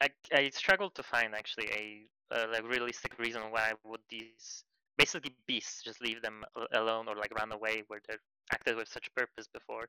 [0.00, 4.64] I I struggled to find actually a uh, like realistic reason why would these
[4.98, 8.16] basically beasts just leave them alone or like run away where they
[8.52, 9.88] acted with such purpose before.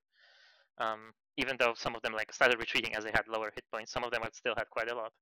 [0.79, 3.91] Um, even though some of them like started retreating as they had lower hit points,
[3.91, 5.13] some of them had still had quite a lot,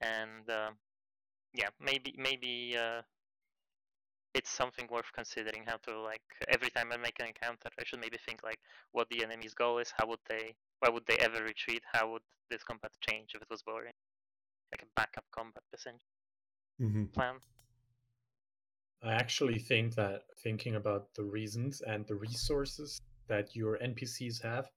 [0.00, 0.78] and um
[1.54, 3.02] yeah, maybe maybe uh,
[4.34, 8.00] it's something worth considering how to like every time I make an encounter, I should
[8.00, 8.58] maybe think like
[8.92, 12.22] what the enemy's goal is, how would they, why would they ever retreat, how would
[12.50, 13.94] this combat change if it was boring,
[14.72, 16.02] like a backup combat percent
[16.80, 17.04] Mm-hmm.
[17.14, 17.36] plan.
[19.02, 24.70] I actually think that thinking about the reasons and the resources that your NPCs have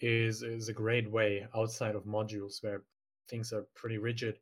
[0.00, 2.84] is is a great way outside of modules where
[3.28, 4.38] things are pretty rigid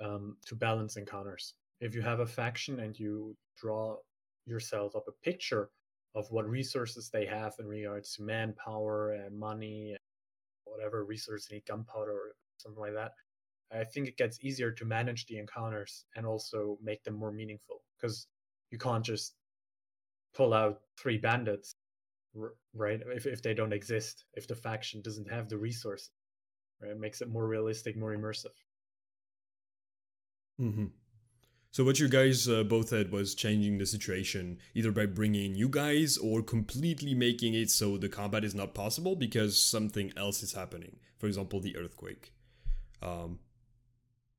[0.00, 1.54] um, to balance encounters.
[1.80, 3.96] If you have a faction and you draw
[4.46, 5.70] yourself up a picture
[6.14, 9.98] of what resources they have in regards to manpower and money, and
[10.64, 13.12] whatever resource they need, gunpowder or something like that,
[13.72, 17.82] I think it gets easier to manage the encounters and also make them more meaningful
[17.96, 18.26] because
[18.70, 19.34] you can't just
[20.34, 21.74] pull out three bandits
[22.74, 23.00] right?
[23.14, 26.10] If, if they don't exist if the faction doesn't have the resources
[26.80, 26.90] right?
[26.90, 28.56] It makes it more realistic more immersive.
[30.60, 30.86] Mm-hmm.
[31.72, 35.70] So what you guys uh, both had was changing the situation either by bringing you
[35.70, 40.52] guys or completely making it so the combat is not possible because something else is
[40.52, 40.98] happening.
[41.16, 42.34] For example, the earthquake.
[43.00, 43.38] Um,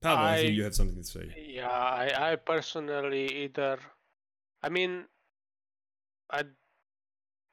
[0.01, 1.33] Pablo, I, I think you have something to say.
[1.35, 3.79] Yeah, I, I personally either,
[4.61, 5.05] I mean,
[6.29, 6.43] I,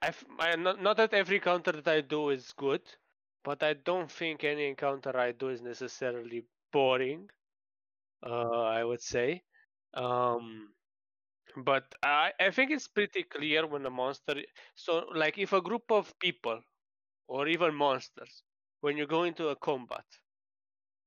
[0.02, 2.82] I've, I not, not that every counter that I do is good,
[3.44, 7.30] but I don't think any encounter I do is necessarily boring.
[8.22, 9.42] Uh, I would say.
[9.94, 10.72] Um,
[11.64, 14.34] but I, I think it's pretty clear when a monster.
[14.74, 16.60] So, like, if a group of people
[17.28, 18.42] or even monsters,
[18.80, 20.04] when you go into a combat,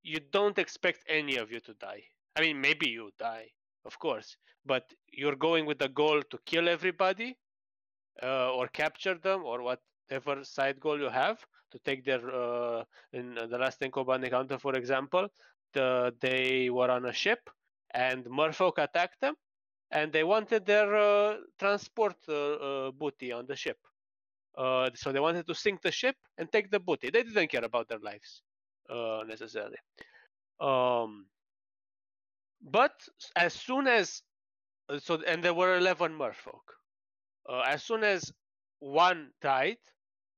[0.04, 2.04] you don't expect any of you to die.
[2.36, 3.52] I mean, maybe you die,
[3.86, 7.38] of course, but you're going with the goal to kill everybody
[8.22, 12.24] uh, or capture them or whatever side goal you have to take their.
[12.30, 15.28] Uh, in the last ten combat encounter, for example,
[15.74, 17.50] the, they were on a ship
[17.94, 19.36] and merfolk attacked them
[19.92, 23.78] and they wanted their uh, transport uh, uh, booty on the ship.
[24.58, 27.10] Uh, so they wanted to sink the ship and take the booty.
[27.10, 28.42] They didn't care about their lives
[28.90, 29.78] uh, necessarily.
[30.60, 31.28] Um,
[32.62, 34.24] but as soon as
[35.00, 36.66] so, and there were eleven merfolk.
[37.66, 38.32] as soon as
[38.80, 39.78] one died,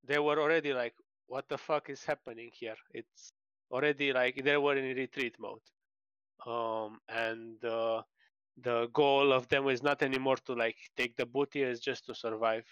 [0.03, 0.95] they were already like,
[1.28, 2.78] "What the fuck is happening here?
[2.93, 3.34] It's
[3.72, 5.62] already like they were in retreat mode."
[6.45, 8.01] Um, and uh,
[8.57, 12.15] the goal of them is not anymore to like take the booty is just to
[12.15, 12.65] survive.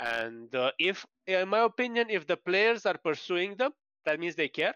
[0.00, 3.72] And uh, if in my opinion if the players are pursuing them
[4.04, 4.74] that means they care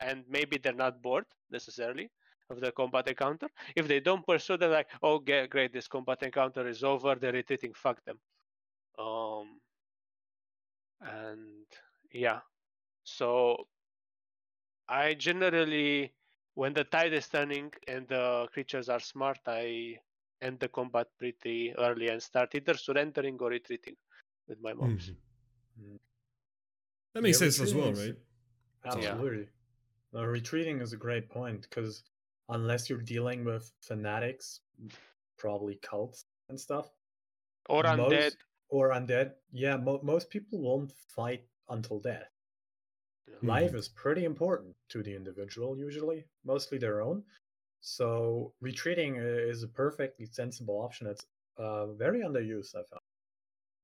[0.00, 2.10] and maybe they're not bored necessarily
[2.50, 3.48] of the combat encounter.
[3.76, 7.74] If they don't pursue they're like oh great this combat encounter is over they're retreating
[7.74, 8.18] fuck them.
[8.98, 9.60] Um
[11.00, 11.66] and
[12.12, 12.40] yeah.
[13.04, 13.68] So
[14.88, 16.12] i generally
[16.58, 19.96] when the tide is turning and the creatures are smart, I
[20.42, 23.94] end the combat pretty early and start either surrendering or retreating
[24.48, 25.10] with my mobs.
[25.10, 25.96] Mm-hmm.
[27.14, 28.16] That makes yeah, sense as well, right?
[28.84, 29.46] Absolutely.
[30.12, 30.20] Yeah.
[30.20, 32.02] Uh, retreating is a great point because
[32.48, 34.58] unless you're dealing with fanatics,
[35.38, 36.90] probably cults and stuff,
[37.68, 38.32] or most, undead,
[38.68, 42.32] or undead, yeah, mo- most people won't fight until death.
[43.42, 47.22] Life is pretty important to the individual, usually, mostly their own.
[47.80, 51.06] So retreating is a perfectly sensible option.
[51.06, 51.24] It's
[51.56, 53.02] uh, very underused, I found.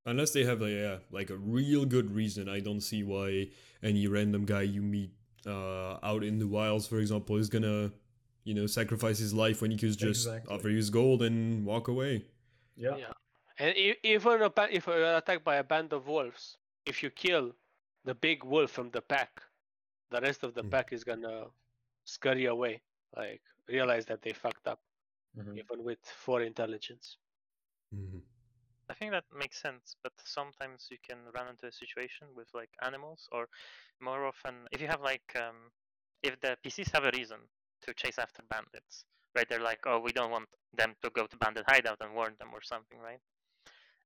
[0.06, 3.48] Unless they have a yeah, like a real good reason, I don't see why
[3.82, 5.12] any random guy you meet
[5.46, 7.90] uh, out in the wilds, for example, is gonna,
[8.44, 10.54] you know, sacrifice his life when he could just exactly.
[10.54, 12.24] offer his gold and walk away.
[12.76, 12.96] Yeah.
[12.96, 13.12] Yeah.
[13.58, 17.52] And even if you're attacked by a band of wolves, if you kill
[18.04, 19.40] the big wolf from the pack,
[20.10, 20.70] the rest of the mm.
[20.70, 21.46] pack is gonna
[22.04, 22.82] scurry away.
[23.16, 24.80] Like realize that they fucked up,
[25.38, 25.58] mm-hmm.
[25.58, 27.16] even with four intelligence.
[27.94, 28.18] Mm-hmm.
[28.90, 32.70] I think that makes sense, but sometimes you can run into a situation with like
[32.82, 33.48] animals, or
[34.00, 35.70] more often, if you have like, um,
[36.22, 37.38] if the PCs have a reason
[37.82, 39.48] to chase after bandits, right?
[39.48, 42.48] They're like, oh, we don't want them to go to bandit hideout and warn them
[42.52, 43.20] or something, right?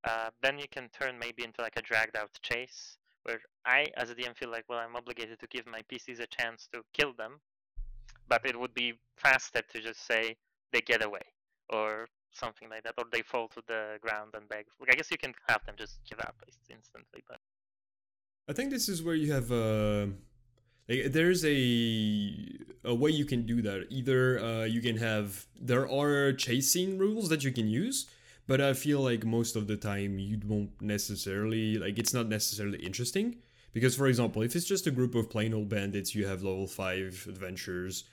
[0.04, 2.97] Uh, then you can turn maybe into like a dragged out chase
[3.28, 6.26] where I, as a DM, feel like, well, I'm obligated to give my PCs a
[6.26, 7.40] chance to kill them,
[8.28, 10.36] but it would be faster to just say
[10.72, 11.26] they get away
[11.68, 14.64] or something like that, or they fall to the ground and beg.
[14.90, 16.36] I guess you can have them just give up
[16.70, 17.38] instantly, but
[18.48, 20.06] I think this is where you have uh,
[20.88, 23.86] like there's a a way you can do that.
[23.90, 28.06] Either uh, you can have there are chasing rules that you can use,
[28.48, 32.78] but I feel like most of the time you won't necessarily like it's not necessarily
[32.78, 33.36] interesting
[33.72, 36.66] because for example, if it's just a group of plain old bandits, you have level
[36.66, 38.04] 5 adventurers,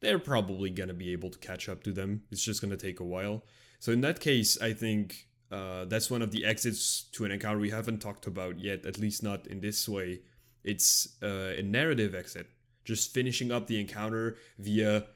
[0.00, 2.24] they're probably going to be able to catch up to them.
[2.30, 3.44] It's just going to take a while.
[3.78, 7.60] So in that case, I think uh, that's one of the exits to an encounter
[7.60, 10.22] we haven't talked about yet, at least not in this way.
[10.64, 12.48] It's uh, a narrative exit,
[12.84, 15.06] just finishing up the encounter via,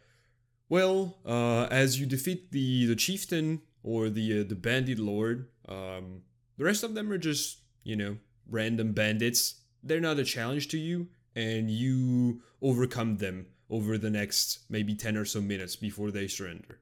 [0.68, 5.48] well, uh, as you defeat the the chieftain or the uh, the bandit lord.
[5.68, 6.22] Um,
[6.56, 8.16] the rest of them are just you know
[8.48, 14.60] random bandits, they're not a challenge to you, and you overcome them over the next
[14.68, 16.80] maybe 10 or so minutes before they surrender.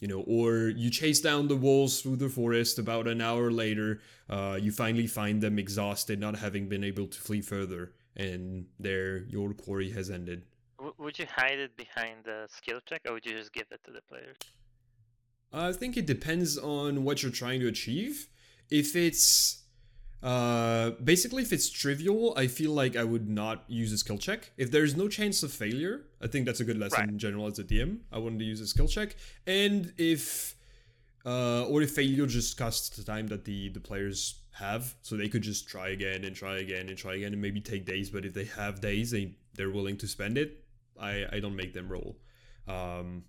[0.00, 2.78] You know, or you chase down the wolves through the forest.
[2.78, 7.20] About an hour later, uh, you finally find them exhausted, not having been able to
[7.20, 10.42] flee further, and there your quarry has ended.
[10.98, 13.92] Would you hide it behind the skill check, or would you just give it to
[13.92, 14.36] the players?
[15.52, 18.28] I think it depends on what you're trying to achieve.
[18.70, 19.58] If it's
[20.22, 24.52] uh, basically, if it's trivial, I feel like I would not use a skill check.
[24.56, 27.08] If there's no chance of failure, I think that's a good lesson Right.
[27.08, 27.98] in general as a DM.
[28.12, 29.16] I wouldn't use a skill check.
[29.46, 30.54] And if,
[31.26, 35.28] uh, or if failure just costs the time that the the players have, so they
[35.28, 38.08] could just try again and try again and try again and maybe take days.
[38.10, 40.64] But if they have days, they they're willing to spend it.
[41.00, 42.16] I I don't make them roll.
[42.68, 43.24] Um,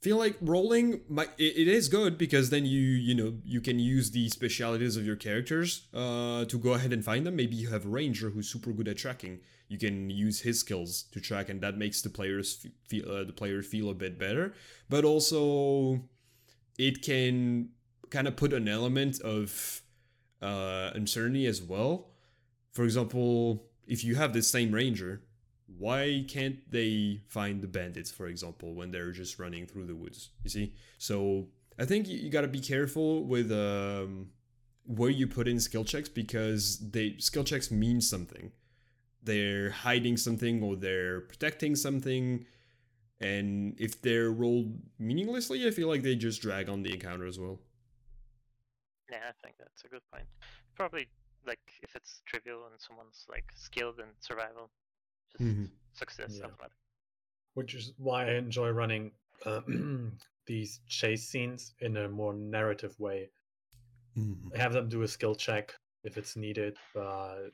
[0.00, 3.78] feel like rolling might it, it is good because then you you know you can
[3.78, 7.36] use the specialities of your characters uh to go ahead and find them.
[7.36, 9.40] Maybe you have a ranger who's super good at tracking.
[9.68, 13.32] You can use his skills to track and that makes the players feel uh, the
[13.32, 14.54] player feel a bit better.
[14.88, 16.00] But also
[16.78, 17.70] it can
[18.08, 19.82] kind of put an element of
[20.42, 22.08] uh uncertainty as well.
[22.72, 25.22] For example if you have the same ranger
[25.78, 30.30] why can't they find the bandits for example when they're just running through the woods
[30.44, 30.74] you see?
[30.98, 31.48] So
[31.78, 34.28] i think you, you got to be careful with um,
[34.84, 38.52] where you put in skill checks because they skill checks mean something.
[39.22, 42.46] They're hiding something or they're protecting something
[43.20, 47.38] and if they're rolled meaninglessly i feel like they just drag on the encounter as
[47.38, 47.58] well.
[49.10, 50.26] Yeah, I think that's a good point.
[50.76, 51.08] Probably
[51.46, 54.70] like if it's trivial and someone's like skilled in survival,
[55.32, 55.70] just Mhm.
[55.92, 56.46] success Yeah.
[56.46, 56.72] automatic.
[57.54, 59.12] which is why I enjoy running
[59.44, 59.60] uh,
[60.46, 63.30] these chase scenes in a more narrative way.
[64.54, 65.74] Have them do a skill check
[66.04, 67.50] if it's needed, but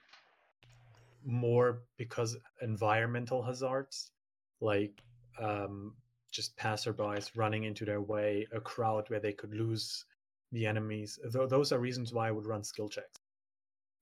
[1.24, 4.12] more because environmental hazards,
[4.61, 5.03] like
[5.41, 5.95] um,
[6.31, 10.05] just passerbys running into their way, a crowd where they could lose
[10.53, 11.18] the enemies.
[11.33, 13.18] Th- those are reasons why I would run skill checks.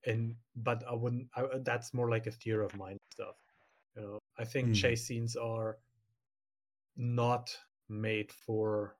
[0.05, 1.27] And but I wouldn't.
[1.35, 3.35] I, that's more like a theory of mine stuff.
[4.37, 4.73] I think Hmm.
[4.73, 5.77] chase scenes are
[6.95, 7.57] not
[7.89, 8.97] made for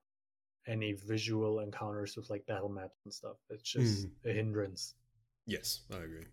[0.68, 3.38] any visual encounters with like battle maps and stuff.
[3.50, 4.96] It's just a hindrance.
[5.46, 6.26] Yes, I agree.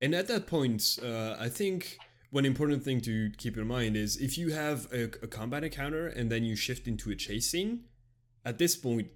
[0.00, 1.98] And at that point, uh, I think
[2.30, 6.06] one important thing to keep in mind is if you have a, a combat encounter
[6.06, 7.84] and then you shift into a chase scene,
[8.44, 9.08] at this point,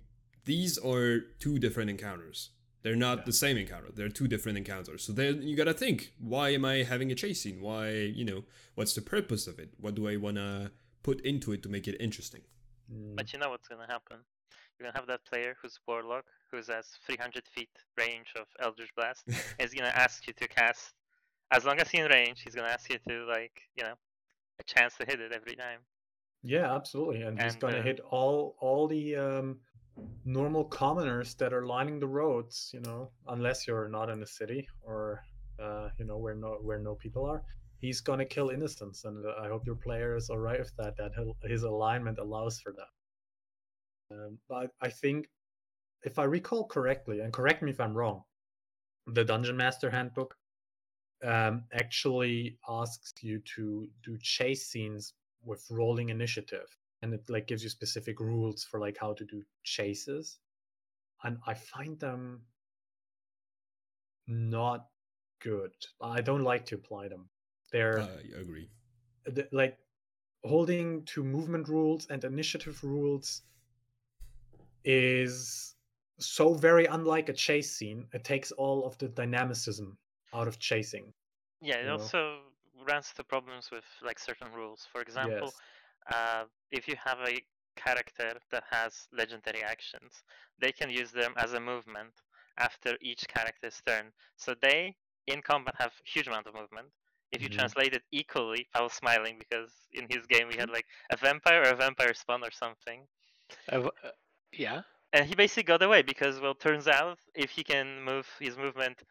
[0.45, 2.51] these are two different encounters.
[2.83, 3.25] They're not Yeah.
[3.25, 3.91] the same encounter.
[3.93, 5.03] They're two different encounters.
[5.05, 7.61] So then you gotta think: Why am I having a chase scene?
[7.61, 8.45] Why, you know,
[8.77, 9.71] what's the purpose of it?
[9.79, 10.73] What do I wanna
[11.03, 12.43] put into it to make it interesting?
[12.93, 14.19] Mm, But you know what's gonna happen?
[14.79, 19.25] You're gonna have that player who's warlock, who's has 300 feet range of Eldritch Blast.
[19.27, 19.37] and
[19.71, 20.95] he's gonna ask you to cast.
[21.51, 23.95] As long as he's in range, he's gonna ask you to like, you know,
[24.61, 25.81] a chance to hit it every time.
[26.45, 27.23] Yeah, absolutely.
[27.23, 29.61] And, he's gonna uh, hit all all the um,
[30.25, 32.71] normal commoners that are lining the roads.
[32.73, 35.23] You know, unless you're not in a city or
[35.61, 37.43] uh, you know where no where no people are.
[37.81, 40.97] He's gonna kill innocents, and uh, I hope your player is all right with that.
[40.97, 41.13] That
[41.45, 44.15] his alignment allows for that.
[44.15, 45.29] Um, but I think,
[46.03, 48.23] if I recall correctly, and correct me if I'm wrong,
[49.07, 50.35] the Dungeon Master Handbook
[51.25, 57.63] um, actually asks you to do chase scenes with rolling initiative, and it like gives
[57.63, 60.39] you specific rules for like how to do chases,
[61.23, 62.43] and I find them
[64.27, 64.87] not
[65.41, 65.73] good.
[66.01, 67.29] I don't like to apply them.
[67.73, 68.71] They're I agree.
[69.35, 69.79] th- like
[70.45, 73.43] holding to movement rules and initiative rules
[74.85, 75.75] is
[76.19, 78.07] so very unlike a chase scene.
[78.13, 79.99] It takes all of the dynamicism
[80.35, 81.13] out of chasing.
[81.61, 81.93] Yeah, it you know?
[81.99, 82.41] also
[82.87, 84.87] runs into problems with like certain rules.
[84.93, 85.61] For example, Yes.
[86.13, 87.41] Uh, if you have a
[87.77, 90.23] character that has legendary actions,
[90.59, 92.13] they can use them as a movement
[92.59, 94.13] after each character's turn.
[94.37, 94.97] So they,
[95.27, 96.89] in combat, have huge amount of movement.
[97.33, 97.49] If you Mhm.
[97.49, 101.63] translate it equally, I was smiling because in his game we had like a vampire
[101.63, 103.07] or a vampire spawn or something.
[103.71, 104.11] Uh, uh,
[104.53, 104.83] yeah.
[105.13, 109.03] And he basically got away because, well, turns out if he can move his movement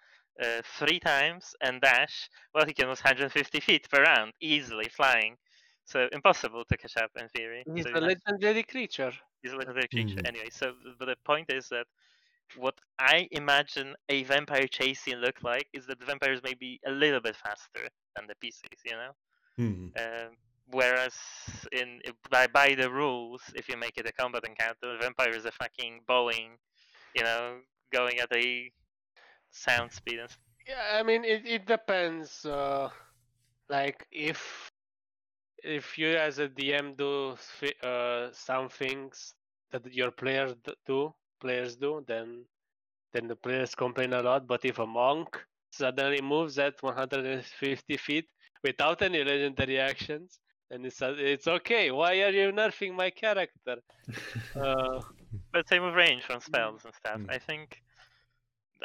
[0.42, 5.38] uh, three times and dash, well, he can move 150 feet per round easily flying.
[5.88, 7.68] So impossible to catch up in theory.
[7.76, 9.14] He's so a legendary creature.
[9.42, 10.26] he's a legendary creature Mhm.
[10.26, 10.50] anyway.
[10.52, 11.86] So, but the point is that
[12.56, 16.80] what I imagine a vampire chase scene look like is that the vampires may be
[16.86, 19.12] a little bit faster than the PCs, you know.
[19.58, 19.94] Mhm.
[20.00, 21.16] Um, whereas
[21.72, 25.46] in by by the rules, if you make it a combat encounter, the vampire is
[25.46, 26.58] a fucking Boeing,
[27.16, 27.60] you know,
[27.92, 28.72] going at a
[29.52, 30.30] sound speed and
[30.68, 32.46] Yeah, I mean it, it depends.
[32.46, 32.90] Uh,
[33.70, 34.72] like if
[35.68, 37.36] if you as a DM do
[37.84, 39.36] uh, some things
[39.72, 40.54] that your players
[40.88, 42.46] do, players do, then
[43.14, 44.48] then the players complain a lot.
[44.48, 45.30] But if a monk
[45.72, 48.28] suddenly moves at 150 feet
[48.64, 50.40] without any legendary actions,
[50.70, 51.92] then it's uh, it's okay.
[51.92, 53.78] Why are you nerfing my character?
[54.56, 55.02] Uh,
[55.54, 57.22] But same with range from spells and stuff.
[57.22, 57.30] Mm.
[57.30, 57.82] I think.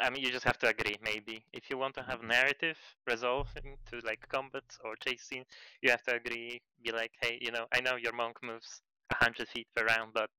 [0.01, 0.97] I mean, you just have to agree.
[1.03, 2.77] Maybe if you want to have narrative
[3.07, 5.45] resolving to like combat or chase scene,
[5.81, 6.61] you have to agree.
[6.83, 8.81] Be like, hey, you know, I know your monk moves
[9.13, 10.29] hundred feet per round, but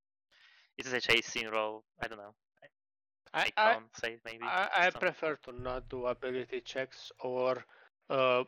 [0.79, 1.85] it is a chase scene roll.
[2.03, 2.35] I don't know.
[3.33, 4.45] I, Take I, say maybe.
[4.45, 7.65] I, I prefer to not do ability checks or
[8.11, 8.45] uh,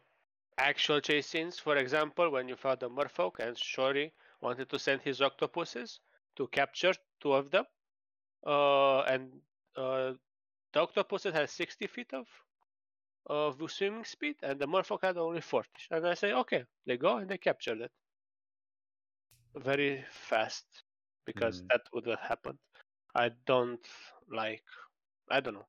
[0.58, 1.58] actual chase scenes.
[1.58, 6.00] For example, when you fought the Merfolk and Shori wanted to send his octopuses
[6.36, 7.64] to capture two of them,
[8.46, 9.32] uh, and
[9.76, 10.12] uh,
[10.76, 12.28] the octopuses had 60 feet of
[13.26, 15.82] of swimming speed, and the Merfolk had only 40.
[15.90, 17.92] And I say, okay, they go and they capture it
[19.56, 20.84] very fast
[21.26, 21.70] because Hmm.
[21.70, 22.58] that would have happened.
[23.14, 23.86] I don't
[24.28, 24.64] like,
[25.30, 25.68] I don't know,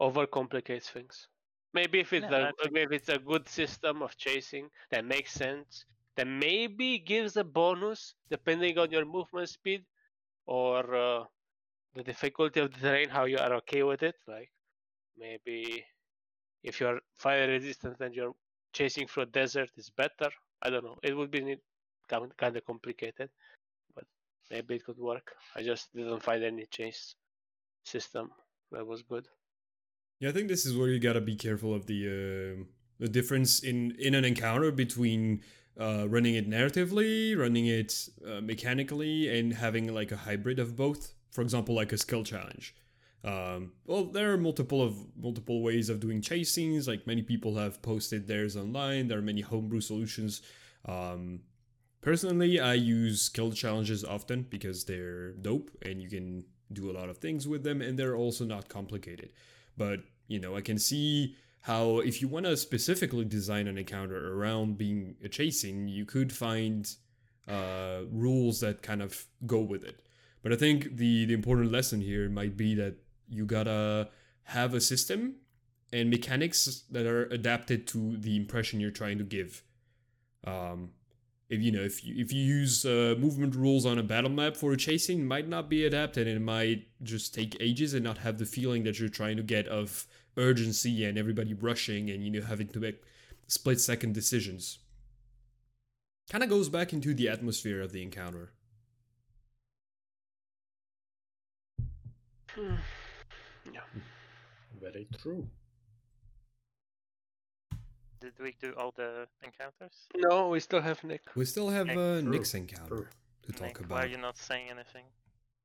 [0.00, 1.28] overcomplicates things.
[1.72, 5.32] Maybe if it's Yeah, a think- maybe it's a good system of chasing that makes
[5.32, 5.84] sense,
[6.16, 9.84] that maybe gives a bonus depending on your movement speed
[10.46, 11.24] or uh,
[11.96, 14.16] the difficulty of the terrain, how you are okay with it.
[14.28, 14.50] Like
[15.18, 15.84] maybe
[16.62, 18.34] if you're fire resistant and you're
[18.72, 20.30] chasing through a desert is better.
[20.62, 20.96] I don't know.
[21.02, 21.56] It would be
[22.08, 23.30] kind of complicated,
[23.94, 24.04] but
[24.50, 25.32] maybe it could work.
[25.54, 27.14] I just didn't find any chase
[27.84, 28.30] system
[28.72, 29.26] that was good.
[30.20, 32.64] Yeah, I think this is where you gotta be careful of the uh,
[32.98, 35.42] the difference in in an encounter between
[35.78, 41.12] uh, running it narratively, running it uh, mechanically, and having like a hybrid of both.
[41.36, 42.74] For example, like a skill challenge.
[43.22, 46.88] Um, well, there are multiple of multiple ways of doing chase scenes.
[46.88, 49.08] Like many people have posted theirs online.
[49.08, 50.42] There are many homebrew solutions.
[50.86, 51.40] Um,
[52.00, 57.08] personally, I use skill challenges often because they're dope and you can do a lot
[57.08, 59.32] of things with them, and they're also not complicated
[59.76, 64.34] but you know i can see how if you want to specifically design an encounter
[64.34, 66.94] around being a chasing you could find
[67.48, 70.05] uh, rules that kind of go with it
[70.46, 72.94] but i think the the important lesson here might be that
[73.28, 74.08] you gotta
[74.44, 75.34] have a system
[75.92, 79.62] and mechanics that are adapted to the impression you're trying to give.
[80.44, 80.90] Um,
[81.48, 84.56] if you know if you if you use uh, movement rules on a battle map
[84.56, 88.18] for chasing it might not be adapted and it might just take ages and not
[88.18, 92.30] have the feeling that you're trying to get of urgency and everybody rushing and you
[92.30, 93.00] know having to make
[93.46, 94.78] split second decisions.
[96.28, 98.50] Kind of goes back into the atmosphere of the encounter
[102.56, 103.80] yeah.
[104.80, 105.46] Very true.
[108.20, 110.06] Did we do all the encounters?
[110.16, 111.22] No, we still have Nick.
[111.34, 112.18] we still have Okay.
[112.18, 113.06] uh, nick's encounter true.
[113.42, 115.04] to talk Nick, Why are you not saying anything?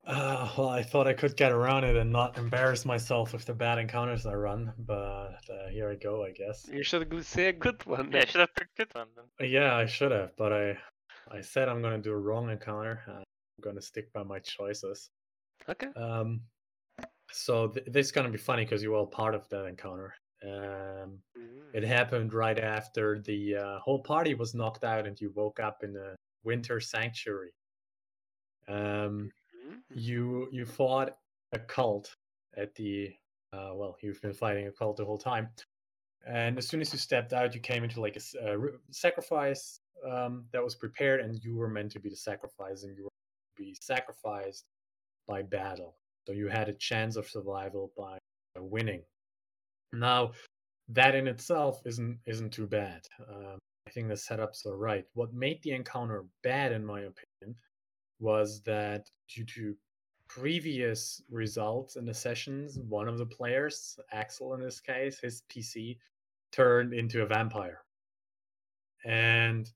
[0.05, 3.53] Uh, well, I thought I could get around it and not embarrass myself with the
[3.53, 6.67] bad encounters I run, but uh, here I go, I guess.
[6.71, 8.11] You should go- say a good one.
[8.11, 9.49] Yeah, I should have picked a good one then.
[9.49, 10.77] Yeah, I should have, but I,
[11.31, 13.01] I said I'm gonna do a wrong encounter.
[13.07, 13.23] I'm
[13.61, 15.09] gonna stick by my choices.
[15.69, 15.87] Okay.
[15.95, 16.41] Um,
[17.32, 20.13] so th- this is gonna be funny because you're all part of that encounter.
[20.43, 21.19] Um,
[21.73, 25.84] it happened right after the uh, whole party was knocked out and you woke up
[25.84, 27.51] in a winter sanctuary.
[28.67, 29.32] Um,
[29.65, 29.82] Mhm.
[29.89, 31.17] you you fought
[31.51, 32.15] a cult
[32.55, 33.13] at the
[33.53, 35.49] uh, well you've been fighting a cult the whole time
[36.25, 40.45] and as soon as you stepped out you came into like a ri- sacrifice um,
[40.51, 43.09] that was prepared and you were meant to be the sacrifice and you were
[43.57, 44.65] to be sacrificed
[45.27, 45.97] by battle
[46.28, 48.17] so you had a chance of survival by
[48.57, 49.01] winning
[49.93, 50.32] now
[50.89, 53.57] that in itself isn't isn't too bad um,
[53.88, 57.55] i think the setups are right what made the encounter bad in my opinion
[58.19, 59.76] was that due to
[60.34, 65.97] previous results in the sessions, one of the players, Axel in this case, his PC
[66.53, 67.82] turned into a vampire.
[69.03, 69.69] And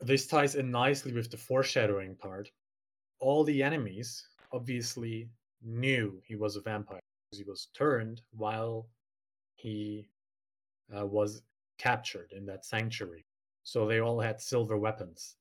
[0.00, 2.50] this ties in nicely with the foreshadowing part.
[3.20, 5.28] All the enemies obviously
[5.62, 8.88] knew he was a vampire because he was turned while
[9.54, 10.08] he
[10.96, 11.42] uh, was
[11.78, 13.24] captured in that sanctuary.
[13.62, 15.36] So they all had silver weapons.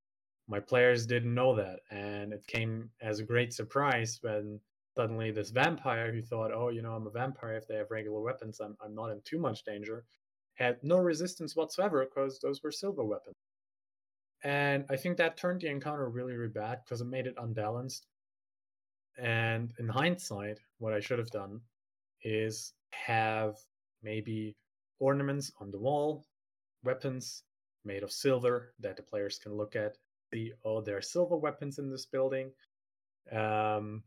[0.47, 4.59] My players didn't know that and it came as a great surprise when
[4.99, 8.19] suddenly this vampire who thought oh you know i'm a vampire if they have regular
[8.19, 10.03] weapons i'm, I'm not in too much danger
[10.55, 13.35] had no resistance whatsoever because those were silver weapons.
[14.43, 18.07] And i think that turned the encounter really really bad because it made it unbalanced
[19.21, 21.59] and in hindsight what i should have done
[22.23, 23.55] is have
[24.03, 24.55] maybe
[24.99, 26.25] ornaments on the wall,
[26.83, 27.43] weapons
[27.85, 29.97] made of silver that the players can look at.
[30.33, 32.51] See, oh, there are silver weapons in this building.
[33.31, 34.03] Um,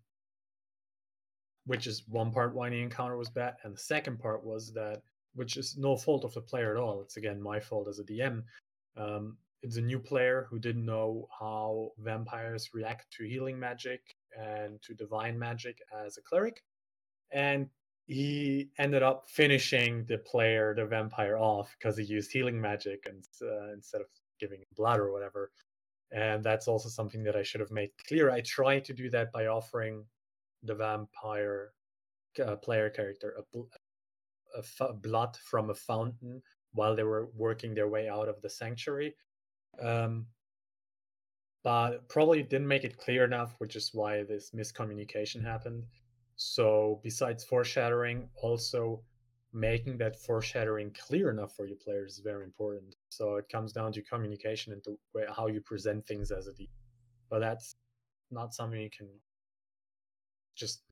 [1.66, 5.02] which is one part why the encounter was bad, and the second part was that,
[5.34, 7.00] which is no fault of the player at all.
[7.02, 8.42] It's again my fault as a DM.
[8.96, 14.80] Um, it's a new player who didn't know how vampires react to healing magic and
[14.82, 16.62] to divine magic as a cleric,
[17.30, 17.68] and
[18.06, 23.24] he ended up finishing the player, the vampire, off because he used healing magic and
[23.42, 24.08] uh, instead of
[24.40, 25.50] giving blood or whatever.
[26.10, 28.30] And that's also something that I should have made clear.
[28.30, 30.04] I tried to do that by offering
[30.62, 31.72] the vampire
[32.44, 33.68] uh, player character a, bl-
[34.56, 38.50] a f- blood from a fountain while they were working their way out of the
[38.50, 39.14] sanctuary.
[39.80, 40.26] Um,
[41.64, 45.84] but probably didn't make it clear enough, which is why this miscommunication happened.
[46.36, 49.02] So, besides foreshadowing, also
[49.52, 52.96] making that foreshadowing clear enough for your players is very important.
[53.10, 56.52] So, it comes down to communication and the way how you present things as a
[56.52, 56.68] DM.
[57.30, 57.76] But that's
[58.30, 59.08] not something you can
[60.56, 60.82] just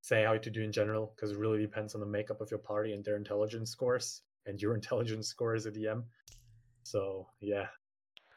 [0.00, 2.58] say how to do in general because it really depends on the makeup of your
[2.58, 6.04] party and their intelligence scores and your intelligence score as a DM.
[6.84, 7.66] So, yeah,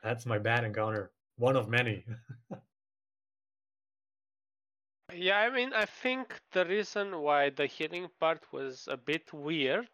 [0.04, 1.12] that's my bad encounter.
[1.38, 2.06] One of many.
[5.14, 9.90] Yeah, I mean, I think the reason why the healing part was a bit weird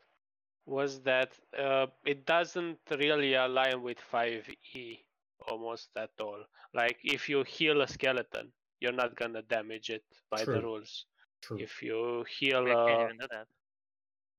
[0.66, 5.06] was that uh, it doesn't really align with 5e
[5.48, 6.46] almost at all.
[6.74, 11.06] Like, if you heal a skeleton, you're not gonna damage it by the rules.
[11.42, 11.58] True.
[11.58, 13.48] If you heal, We uh, even do that.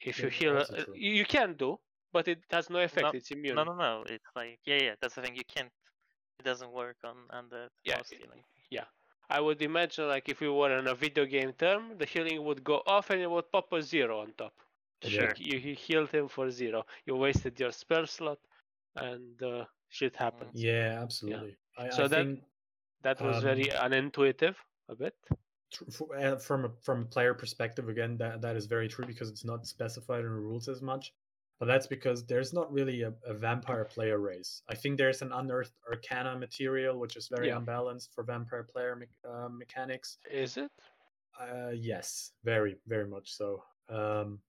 [0.01, 1.79] if Yeah, you heal, uh, you you can do,
[2.13, 3.15] but it has no effect.
[3.15, 3.57] it's immune.
[3.57, 4.05] No, no, no.
[4.09, 4.95] It's like yeah, yeah.
[5.01, 5.37] That's the thing.
[5.37, 5.73] You can't.
[6.39, 8.45] It doesn't work on on the Yeah, most it- healing.
[9.31, 12.63] I would imagine, like, if we were in a video game term, the healing would
[12.63, 14.53] go off and it would pop a zero on top.
[15.01, 15.23] Yeah.
[15.29, 16.85] Like, you, you healed him for zero.
[17.07, 18.39] You wasted your spell slot,
[18.97, 20.51] and uh, shit happened.
[20.53, 21.57] Yeah, absolutely.
[21.79, 22.43] I, So I that- think
[23.07, 24.57] That was very Um, unintuitive,
[24.91, 25.17] a bit.
[25.73, 25.85] tr-
[26.25, 29.45] uh, from a from a player perspective, again, that that is very true because it's
[29.53, 31.05] not specified in the rules as much.
[31.61, 34.63] But that's because there's not really a, a vampire player race.
[34.69, 37.59] I think there's an unearthed arcana material which is very Yeah.
[37.59, 40.19] unbalanced for vampire player me- uh, mechanics.
[40.31, 40.71] Is it?
[41.41, 43.63] Uh, yes, very very much so.
[43.89, 44.41] Um,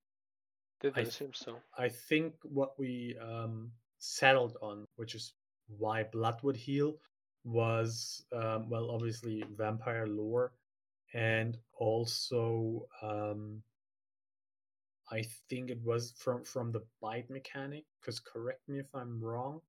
[0.82, 1.58] Didn't I- seem so.
[1.78, 5.34] I think what we um, settled on, which is
[5.68, 6.98] why blood would heal,
[7.44, 10.54] was um, well, obviously vampire lore,
[11.14, 13.62] and also um,
[15.12, 17.86] I think it was from from the bite mechanic.
[18.02, 19.62] Because correct me if I'm wrong.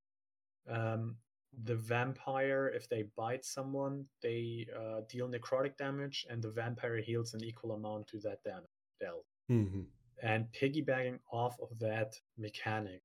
[0.69, 1.17] Um,
[1.65, 7.35] the vampire, if they bite someone, they uh, deal necrotic damage, and the vampire heals
[7.35, 8.69] an equal amount to that damage
[9.01, 9.83] dealt hmm
[10.23, 13.03] and piggybacking off of that mechanic,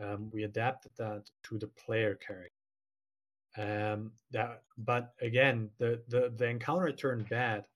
[0.00, 2.52] um, we adapted that to the player character.
[3.56, 7.66] Um, that, but again, the the the encounter turned bad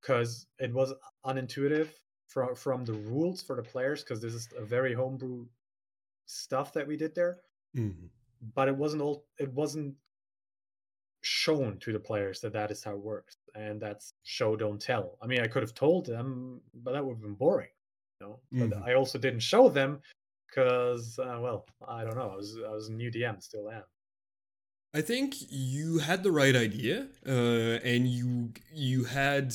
[0.00, 0.94] because it was
[1.26, 1.88] unintuitive
[2.30, 5.48] from from the rules for the players because this is a very homebrew
[6.26, 7.40] stuff that we did there.
[7.74, 8.10] hmm
[8.42, 9.26] But it wasn't all.
[9.38, 9.96] It wasn't
[11.22, 15.18] shown to the players that that is how it works, and that's show don't tell.
[15.20, 17.70] I mean, I could have told them, but that would have been boring.
[18.20, 18.82] You know, but Mhm.
[18.82, 20.02] I also didn't show them
[20.48, 22.30] because, uh, well, I don't know.
[22.30, 23.84] I was I was a new DM, still am.
[24.92, 29.54] I think you had the right idea, uh, and you you had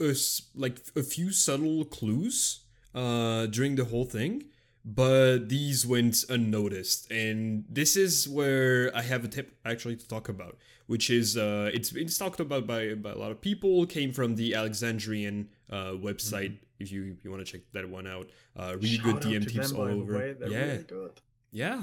[0.00, 0.14] a
[0.54, 2.60] like a few subtle clues
[2.94, 4.44] uh, during the whole thing,
[4.84, 7.10] but these went unnoticed.
[7.10, 11.70] And this is where I have a tip actually to talk about, which is uh,
[11.72, 13.84] it's it's talked about by, by a lot of people.
[13.86, 16.58] Came from the Alexandrian uh, website.
[16.78, 19.32] If you if you want to check that one out, uh, really good Shout out
[19.32, 20.36] DM tips all over.
[20.48, 21.10] yeah, really
[21.52, 21.82] yeah.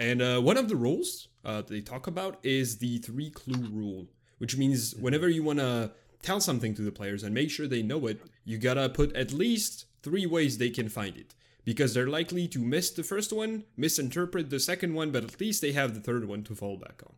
[0.00, 4.06] And uh, one of the rules uh, they talk about is the three clue rule,
[4.38, 5.90] which means whenever you want to
[6.22, 9.32] tell something to the players and make sure they know it, you gotta put at
[9.32, 11.34] least three ways they can find it.
[11.64, 15.60] Because they're likely to miss the first one, misinterpret the second one, but at least
[15.60, 17.14] they have the third one to fall back on.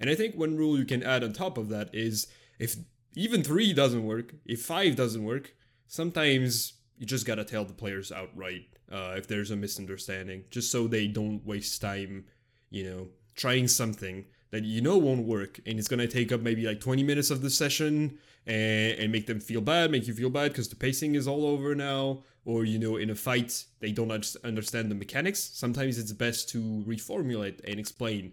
[0.00, 2.26] And I think one rule you can add on top of that is
[2.58, 2.76] if
[3.14, 5.54] even three doesn't work, if five doesn't work,
[5.86, 10.86] sometimes you just gotta tell the players outright uh, if there's a misunderstanding, just so
[10.86, 12.24] they don't waste time,
[12.70, 14.24] you know, trying something
[14.54, 17.42] that you know won't work and it's gonna take up maybe like 20 minutes of
[17.42, 21.16] the session and, and make them feel bad, make you feel bad because the pacing
[21.16, 24.12] is all over now, or you know, in a fight they don't
[24.44, 25.40] understand the mechanics.
[25.40, 28.32] Sometimes it's best to reformulate and explain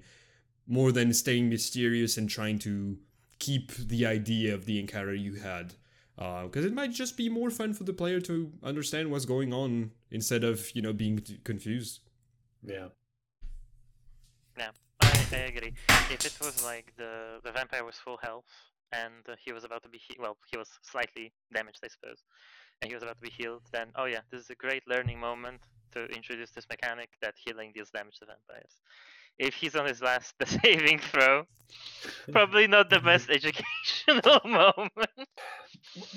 [0.68, 3.00] more than staying mysterious and trying to
[3.40, 5.74] keep the idea of the encounter you had.
[6.20, 9.52] Uh, because it might just be more fun for the player to understand what's going
[9.52, 12.00] on instead of you know being confused.
[12.64, 12.90] Yeah.
[14.56, 14.72] I,
[15.34, 15.74] I agree.
[16.10, 18.46] If it was like the the vampire was full health
[18.92, 22.20] and uh, he was about to be he- well, he was slightly damaged, I suppose,
[22.82, 25.20] and he was about to be healed, then oh yeah, this is a great learning
[25.20, 25.62] moment
[25.94, 28.76] to introduce this mechanic that healing deals damage to vampires.
[29.40, 31.46] If he's on his last the saving throw,
[32.32, 34.92] probably not the best educational moment.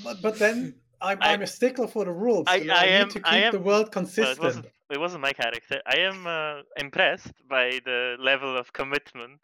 [0.02, 2.46] But, but then I'm, I- I'm a stickler for the rules.
[2.48, 4.40] I- know, I need to keep I am- the world consistent.
[4.40, 5.80] wasn't it wasn't my character.
[5.86, 9.40] I am uh, impressed by the level of commitment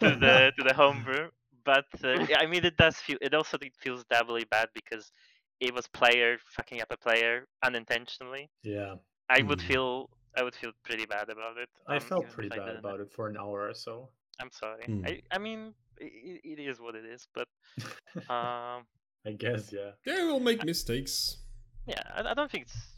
[0.00, 1.30] to the to the homebrew.
[1.64, 3.18] But uh, I mean, it does feel.
[3.22, 5.12] It also it feels doubly bad because
[5.60, 8.50] it was player fucking up a player unintentionally.
[8.62, 8.96] yeah,
[9.30, 9.68] I would Mhm.
[9.70, 10.10] feel.
[10.36, 11.68] I would feel pretty bad about it.
[11.86, 14.08] I um, felt pretty bad about it for an hour or so.
[14.40, 14.84] I'm sorry.
[14.88, 15.06] Mm.
[15.06, 17.28] I I mean, it, it is what it is.
[17.34, 17.48] But
[18.28, 18.84] um,
[19.26, 19.92] I guess, yeah.
[20.04, 21.38] Yeah, we'll make mistakes.
[21.86, 22.93] yeah, I, I don't think it's.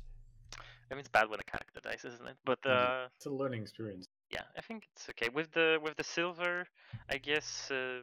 [0.91, 2.37] I mean, it's bad when a character dies, isn't it?
[2.45, 2.95] But Mhm.
[3.05, 4.07] uh, It's a learning experience.
[4.31, 6.67] yeah, I think it's okay with the with the silver.
[7.11, 8.01] I guess uh,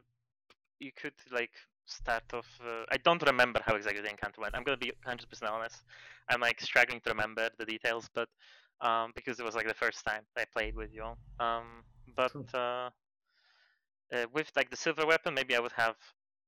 [0.79, 1.51] you could like
[1.85, 2.47] start off.
[2.65, 4.55] Uh, I don't remember how exactly the encounter went.
[4.55, 5.83] I'm gonna be 100 percent honest.
[6.29, 8.29] I'm like struggling to remember the details, but
[8.81, 11.17] um, because it was like the first time I played with you all.
[11.39, 11.83] Um,
[12.15, 12.89] but uh,
[14.13, 15.95] uh, with like the silver weapon, maybe I would have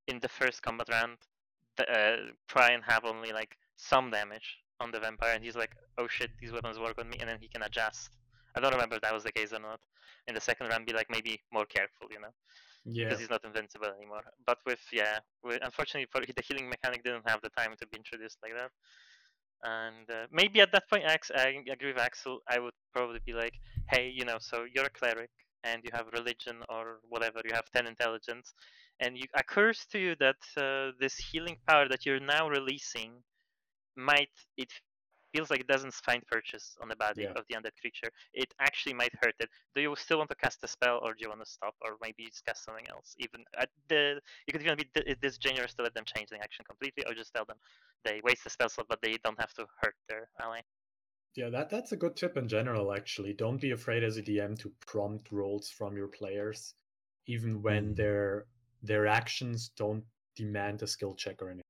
[0.08, 1.18] in the first combat round
[1.80, 6.08] uh, try and have only like some damage on the vampire, and he's like, "Oh
[6.08, 8.10] shit, these weapons work on me," and then he can adjust.
[8.56, 9.80] I don't remember if that was the case or not.
[10.28, 12.34] In the second round, be like maybe more careful, you know,
[12.86, 13.06] Yeah.
[13.06, 14.24] because he's not invincible anymore.
[14.46, 17.98] But with yeah, with, unfortunately for the healing mechanic didn't have the time to be
[17.98, 18.72] introduced like that.
[19.64, 22.40] And uh, maybe at that point, Ax, I agree with Axel.
[22.48, 23.54] I would probably be like,
[23.90, 25.30] hey, you know, so you're a cleric
[25.64, 27.42] and you have religion or whatever.
[27.44, 28.54] You have ten intelligence,
[29.00, 33.24] and it occurs to you that uh, this healing power that you're now releasing
[33.98, 34.72] might it
[35.34, 37.34] feels like it doesn't find purchase on the body Yeah.
[37.36, 38.10] of the undead creature.
[38.34, 39.50] It actually might hurt it.
[39.76, 41.98] Do you still want to cast a spell, or do you want to stop, or
[42.02, 43.16] maybe just cast something else?
[43.20, 46.64] Even at the you could even be this generous to let them change the action
[46.66, 47.58] completely, or just tell them
[48.06, 50.62] they waste the spell slot, but they don't have to hurt their ally.
[51.36, 52.92] Yeah, that that's a good tip in general.
[52.94, 56.74] Actually, don't be afraid as a DM to prompt rolls from your players,
[57.28, 57.96] even when Mhm.
[57.96, 58.48] their
[58.82, 61.62] their actions don't demand a skill check or anything.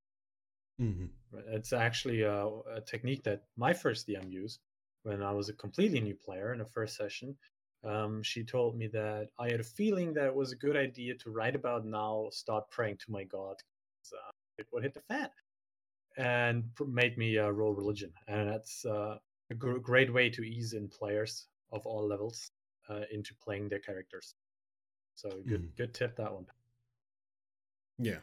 [0.80, 1.06] Hmm
[1.48, 2.46] It's actually a,
[2.78, 4.60] a technique that my first DM used
[5.04, 7.38] when I was a completely new player in the first session.
[7.84, 11.16] Um, she told me that I had a feeling that it was a good idea
[11.16, 13.56] to right about now start praying to my god.
[14.14, 15.30] Uh, it would hit the fan,
[16.18, 19.18] and pr- made me uh, roll religion, and that's uh,
[19.52, 22.52] a great way to ease in players of all levels
[22.90, 24.36] uh, into playing their characters.
[25.16, 25.76] So good, Mhm.
[25.78, 26.48] good tip that one.
[27.98, 28.20] Yeah.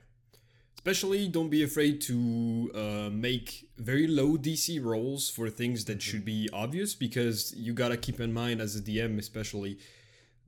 [0.84, 6.24] Especially, don't be afraid to uh, make very low DC rolls for things that should
[6.24, 9.78] be obvious because you gotta keep in mind, as a DM especially,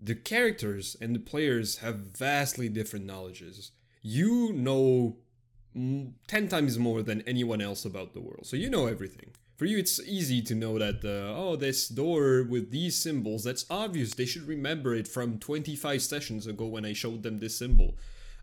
[0.03, 3.71] the characters and the players have vastly different knowledges.
[4.03, 5.19] You know
[5.77, 9.31] mm, 10 times more than anyone else about the world, so you know everything.
[9.57, 13.67] For you, it's easy to know that, uh, oh, this door with these symbols, that's
[13.71, 14.15] obvious.
[14.15, 17.95] They should remember it from 25 sessions ago when I showed them this symbol.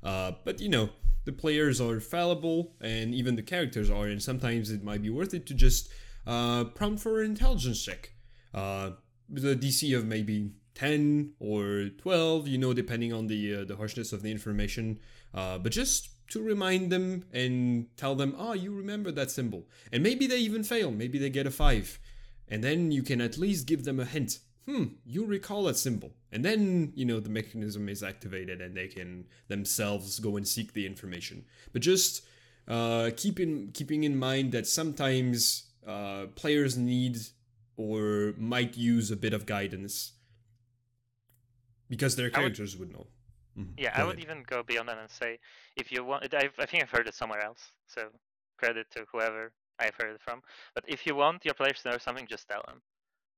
[0.03, 0.89] Uh, but you know,
[1.25, 5.33] the players are fallible, and even the characters are, and sometimes it might be worth
[5.33, 5.89] it to just
[6.25, 8.13] uh, prompt for an intelligence check.
[8.53, 8.91] Uh,
[9.33, 14.11] a DC of maybe 10 or 12, you know, depending on the uh, the harshness
[14.11, 14.99] of the information.
[15.33, 19.67] Uh, but just to remind them and tell them, oh, you remember that symbol.
[19.91, 21.99] And maybe they even fail, maybe they get a 5.
[22.47, 24.39] And then you can at least give them a hint.
[24.67, 26.11] Hmm, you recall that symbol.
[26.31, 30.73] And then, you know, the mechanism is activated and they can themselves go and seek
[30.73, 31.45] the information.
[31.73, 32.23] But just
[32.67, 37.17] uh, keep in, keeping in mind that sometimes uh, players need
[37.75, 40.13] or might use a bit of guidance
[41.89, 43.07] because their I would- characters would, know.
[43.57, 44.23] Mhm, Yeah, go I would ahead.
[44.23, 45.37] even go beyond that and say,
[45.75, 47.71] if you want, I've, I think I've heard it somewhere else.
[47.87, 48.07] So
[48.57, 50.41] credit to whoever I've heard it from.
[50.75, 52.81] But if you want your players to know something, just tell them.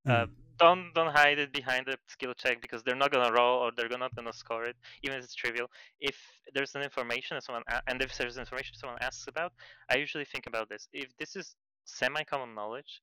[0.05, 0.30] Uh, Mm.
[0.60, 3.89] Don't don't hide it behind a skill check because they're not gonna roll or they're
[3.97, 5.68] not gonna score it, even if it's trivial.
[5.99, 6.18] If
[6.54, 9.54] there's an information someone and if there's information someone asks about,
[9.89, 10.88] I usually think about this.
[10.93, 13.01] If this is semi-common knowledge,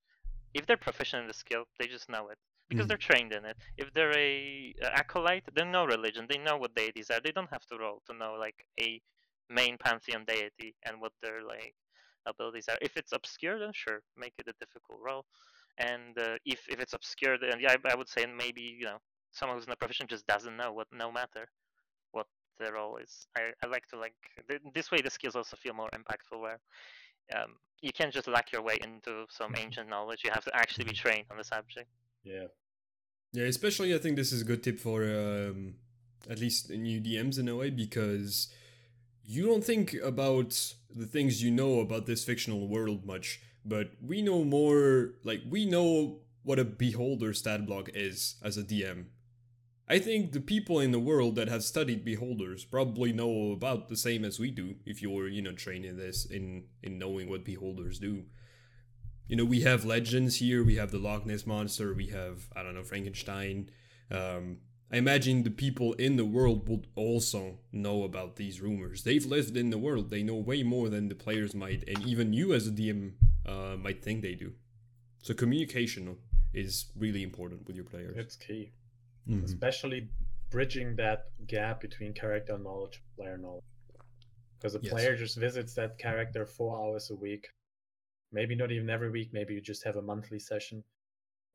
[0.55, 2.39] if they're proficient in the skill, they just know it
[2.69, 2.89] because Mhm.
[2.89, 3.57] they're trained in it.
[3.77, 6.27] If they're a, a acolyte, they know religion.
[6.29, 7.21] They know what deities are.
[7.23, 9.01] They don't have to roll to know like a
[9.49, 11.75] main pantheon deity and what their like
[12.27, 12.79] abilities are.
[12.81, 15.25] If it's obscure, then sure, make it a difficult roll.
[15.81, 18.99] And uh, if if it's obscure, then yeah, I, I would say maybe you know
[19.33, 21.49] someone who's not proficient just doesn't know what no matter
[22.13, 22.27] what
[22.59, 23.27] the roll is.
[23.37, 24.15] I, I like to like
[24.49, 26.41] th- this way the skills also feel more impactful.
[26.41, 26.61] Where
[27.35, 30.21] um, you can't just lack your way into some ancient knowledge.
[30.25, 31.89] You have to actually be trained on the subject.
[32.23, 32.47] Yeah.
[33.33, 35.75] Yeah, especially I think this is a good tip for um,
[36.29, 38.49] at least new DMs in a way because
[39.25, 44.23] you don't think about the things you know about this fictional world much, but we
[44.23, 45.15] know more.
[45.25, 49.07] Like we know what a beholder stat block is as a DM.
[49.89, 53.97] I think the people in the world that have studied beholders probably know about the
[53.97, 54.77] same as we do.
[54.87, 58.25] If you're you know trained in this in in knowing what beholders do
[59.31, 60.65] you know, we have legends here.
[60.65, 61.95] We have the Loch Ness monster.
[61.95, 63.71] We have I don't know Frankenstein.
[64.11, 64.57] Um,
[64.93, 69.05] I imagine the people in the world would also know about these rumors.
[69.05, 70.11] They've lived in the world.
[70.11, 73.13] They know way more than the players might, and even you as a DM
[73.47, 74.55] uh, might think they do.
[75.23, 76.17] So communication
[76.53, 78.17] is really important with your players.
[78.17, 78.73] It's key.
[79.29, 79.45] Mhm.
[79.45, 80.09] Especially
[80.51, 83.65] bridging that gap between character knowledge and player knowledge.
[84.59, 84.93] Because the Yes.
[84.93, 87.49] player just visits that character four hours a week.
[88.33, 90.85] Maybe not even every week, maybe you just have a monthly session.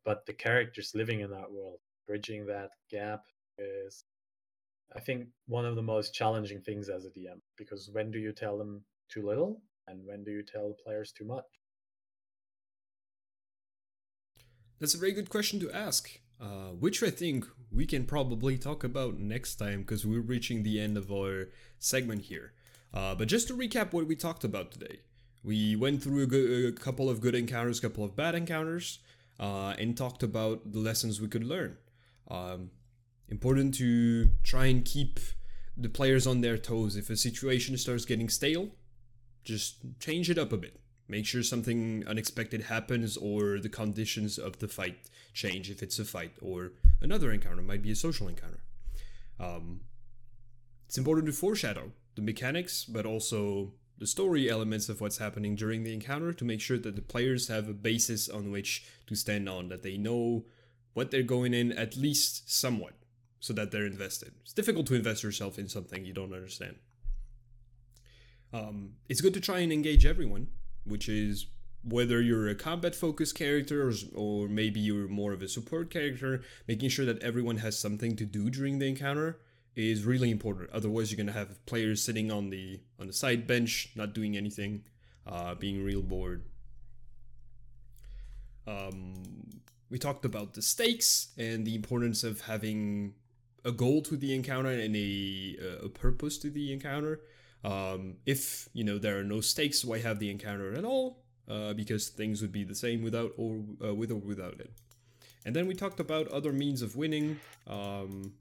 [0.03, 1.81] But the character's living in that world.
[2.05, 3.25] Bridging that gap
[3.57, 4.05] is
[4.93, 7.41] I think one of the most challenging things as a DM.
[7.57, 9.61] Because when do you tell them too little?
[9.87, 11.45] And when do you tell the players too much?
[14.79, 18.83] That's a very good question to ask, uh, which I think we can probably talk
[18.83, 21.47] about next time because we're reaching the end of our
[21.79, 22.53] segment here.
[22.93, 24.99] Uh, but just to recap what we talked about today,
[25.43, 28.99] we went through a, good, a couple of good encounters, a couple of bad encounters,
[29.39, 31.77] uh, and talked about the lessons we could learn.
[32.29, 32.71] Um,
[33.29, 35.19] important to try and keep
[35.77, 36.97] the players on their toes.
[36.97, 38.69] If a situation starts getting stale,
[39.43, 40.79] just change it up a bit.
[41.07, 44.97] Make sure something unexpected happens or the conditions of the fight
[45.33, 48.61] change if it's a fight or another encounter might be a social encounter.
[49.39, 49.81] Um,
[50.87, 55.83] it's important to foreshadow the mechanics, but also the story elements of what's happening during
[55.83, 59.47] the encounter to make sure that the players have a basis on which to stand
[59.47, 60.45] on, that they know
[60.93, 62.93] what they're going in at least somewhat,
[63.39, 64.33] so that they're invested.
[64.41, 66.77] It's difficult to invest yourself in something you don't understand.
[68.53, 70.47] Um, it's good to try and engage everyone,
[70.85, 71.47] which is
[71.83, 76.41] whether you're a combat focused character or, or maybe you're more of a support character,
[76.67, 79.39] making sure that everyone has something to do during the encounter
[79.75, 80.69] is really important.
[80.71, 84.83] Otherwise, you're gonna have players sitting on the on the side bench, not doing anything,
[85.27, 86.43] uh, being real bored.
[88.65, 93.13] Um, we talked about the stakes and the importance of having
[93.63, 97.19] a goal to the encounter and a, a purpose to the encounter.
[97.65, 101.23] Um, if you know there are no stakes, why have the encounter at all?
[101.47, 104.71] Uh, because things would be the same without or uh, with or without it.
[105.45, 107.39] And then we talked about other means of winning.
[107.67, 108.33] Um,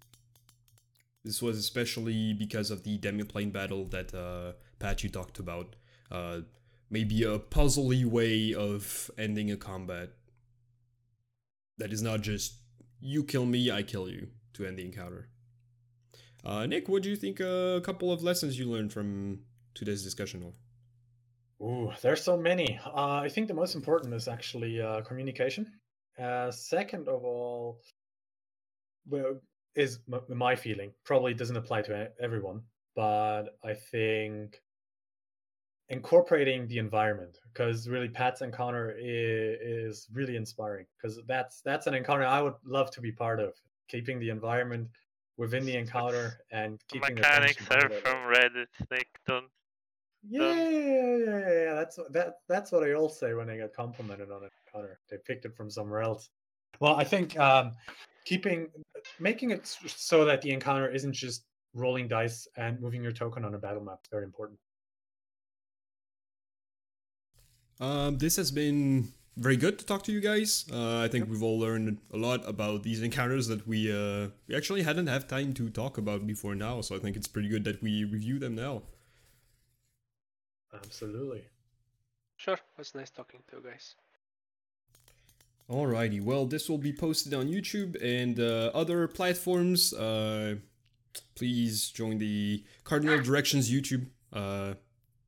[1.25, 5.77] this was especially because of the demiplane battle that uh, Pat you talked about.
[6.11, 6.41] Uh,
[6.91, 10.11] maybe a puzzly way of ending a combat
[11.79, 12.55] that is not just
[13.01, 15.29] you kill me, I kill you to end the encounter.
[16.45, 17.41] Uh, Nick, what do you think?
[17.41, 19.41] a couple of lessons you learned from
[19.75, 20.53] today's discussion.
[21.63, 22.79] Ooh, there's so many.
[22.85, 25.67] Uh, I think the most important is actually uh, communication.
[26.19, 27.81] Uh, second of all,
[29.09, 29.41] well,
[29.75, 30.93] is m- my feeling.
[31.05, 32.63] Probably doesn't apply to everyone,
[32.95, 34.61] but I think
[35.89, 41.95] incorporating the environment because really Pat's encounter is, is really inspiring because that's that's an
[41.95, 43.55] encounter I would love to be part of.
[43.89, 44.89] Keeping the environment
[45.37, 48.67] within the encounter and keeping the mechanics tension are from Reddit.
[48.91, 49.47] Like, don't.
[50.27, 51.75] Yeah, yeah, yeah, yeah, yeah.
[51.75, 52.35] That's that.
[52.49, 54.99] That's what I all say when I get complimented on an encounter.
[55.11, 56.31] They picked it from somewhere else.
[56.81, 57.73] Well, I think um,
[58.25, 58.69] keeping,
[59.21, 63.55] making it so that the encounter isn't just rolling dice and moving your token on
[63.55, 64.59] a battle map is very important.
[67.81, 70.65] Um, this has been very good to talk to you guys.
[70.73, 74.55] Uh, I think we've all learned a lot about these encounters that we uh, we
[74.55, 76.81] actually hadn't had time to talk about before now.
[76.81, 78.83] So I think it's pretty good that we review them now.
[80.73, 81.45] Absolutely.
[82.37, 83.95] Sure, it was nice talking to you guys.
[85.71, 89.95] Alrighty, well, this will be posted on YouTube and uh, other platforms.
[89.95, 90.57] Uh,
[91.35, 94.09] please join the Cardinal Directions YouTube.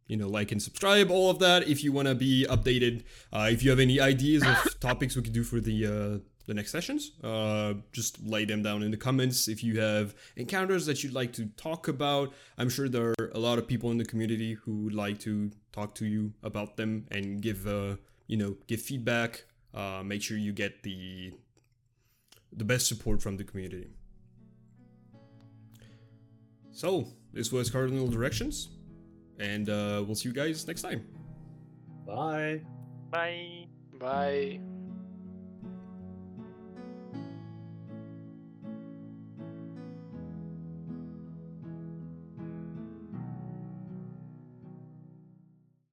[0.07, 1.67] You know, like and subscribe, all of that.
[1.67, 3.03] If you want to be updated,
[3.33, 6.55] uh, if you have any ideas of topics we could do for the uh, the
[6.55, 9.49] next sessions, uh, just lay them down in the comments.
[9.49, 13.39] If you have encounters that you'd like to talk about, I'm sure there are a
[13.41, 17.07] lot of people in the community who would like to talk to you about them
[17.11, 17.97] and give uh,
[18.29, 19.45] you know give feedback.
[19.75, 21.33] Uh, make sure you get the
[22.53, 23.89] the best support from the community.
[26.73, 28.69] So this was Cardinal Directions,
[29.39, 31.07] and uh, we'll see you guys next time.
[32.07, 32.63] Bye.
[33.11, 33.67] Bye.
[33.99, 34.61] Bye.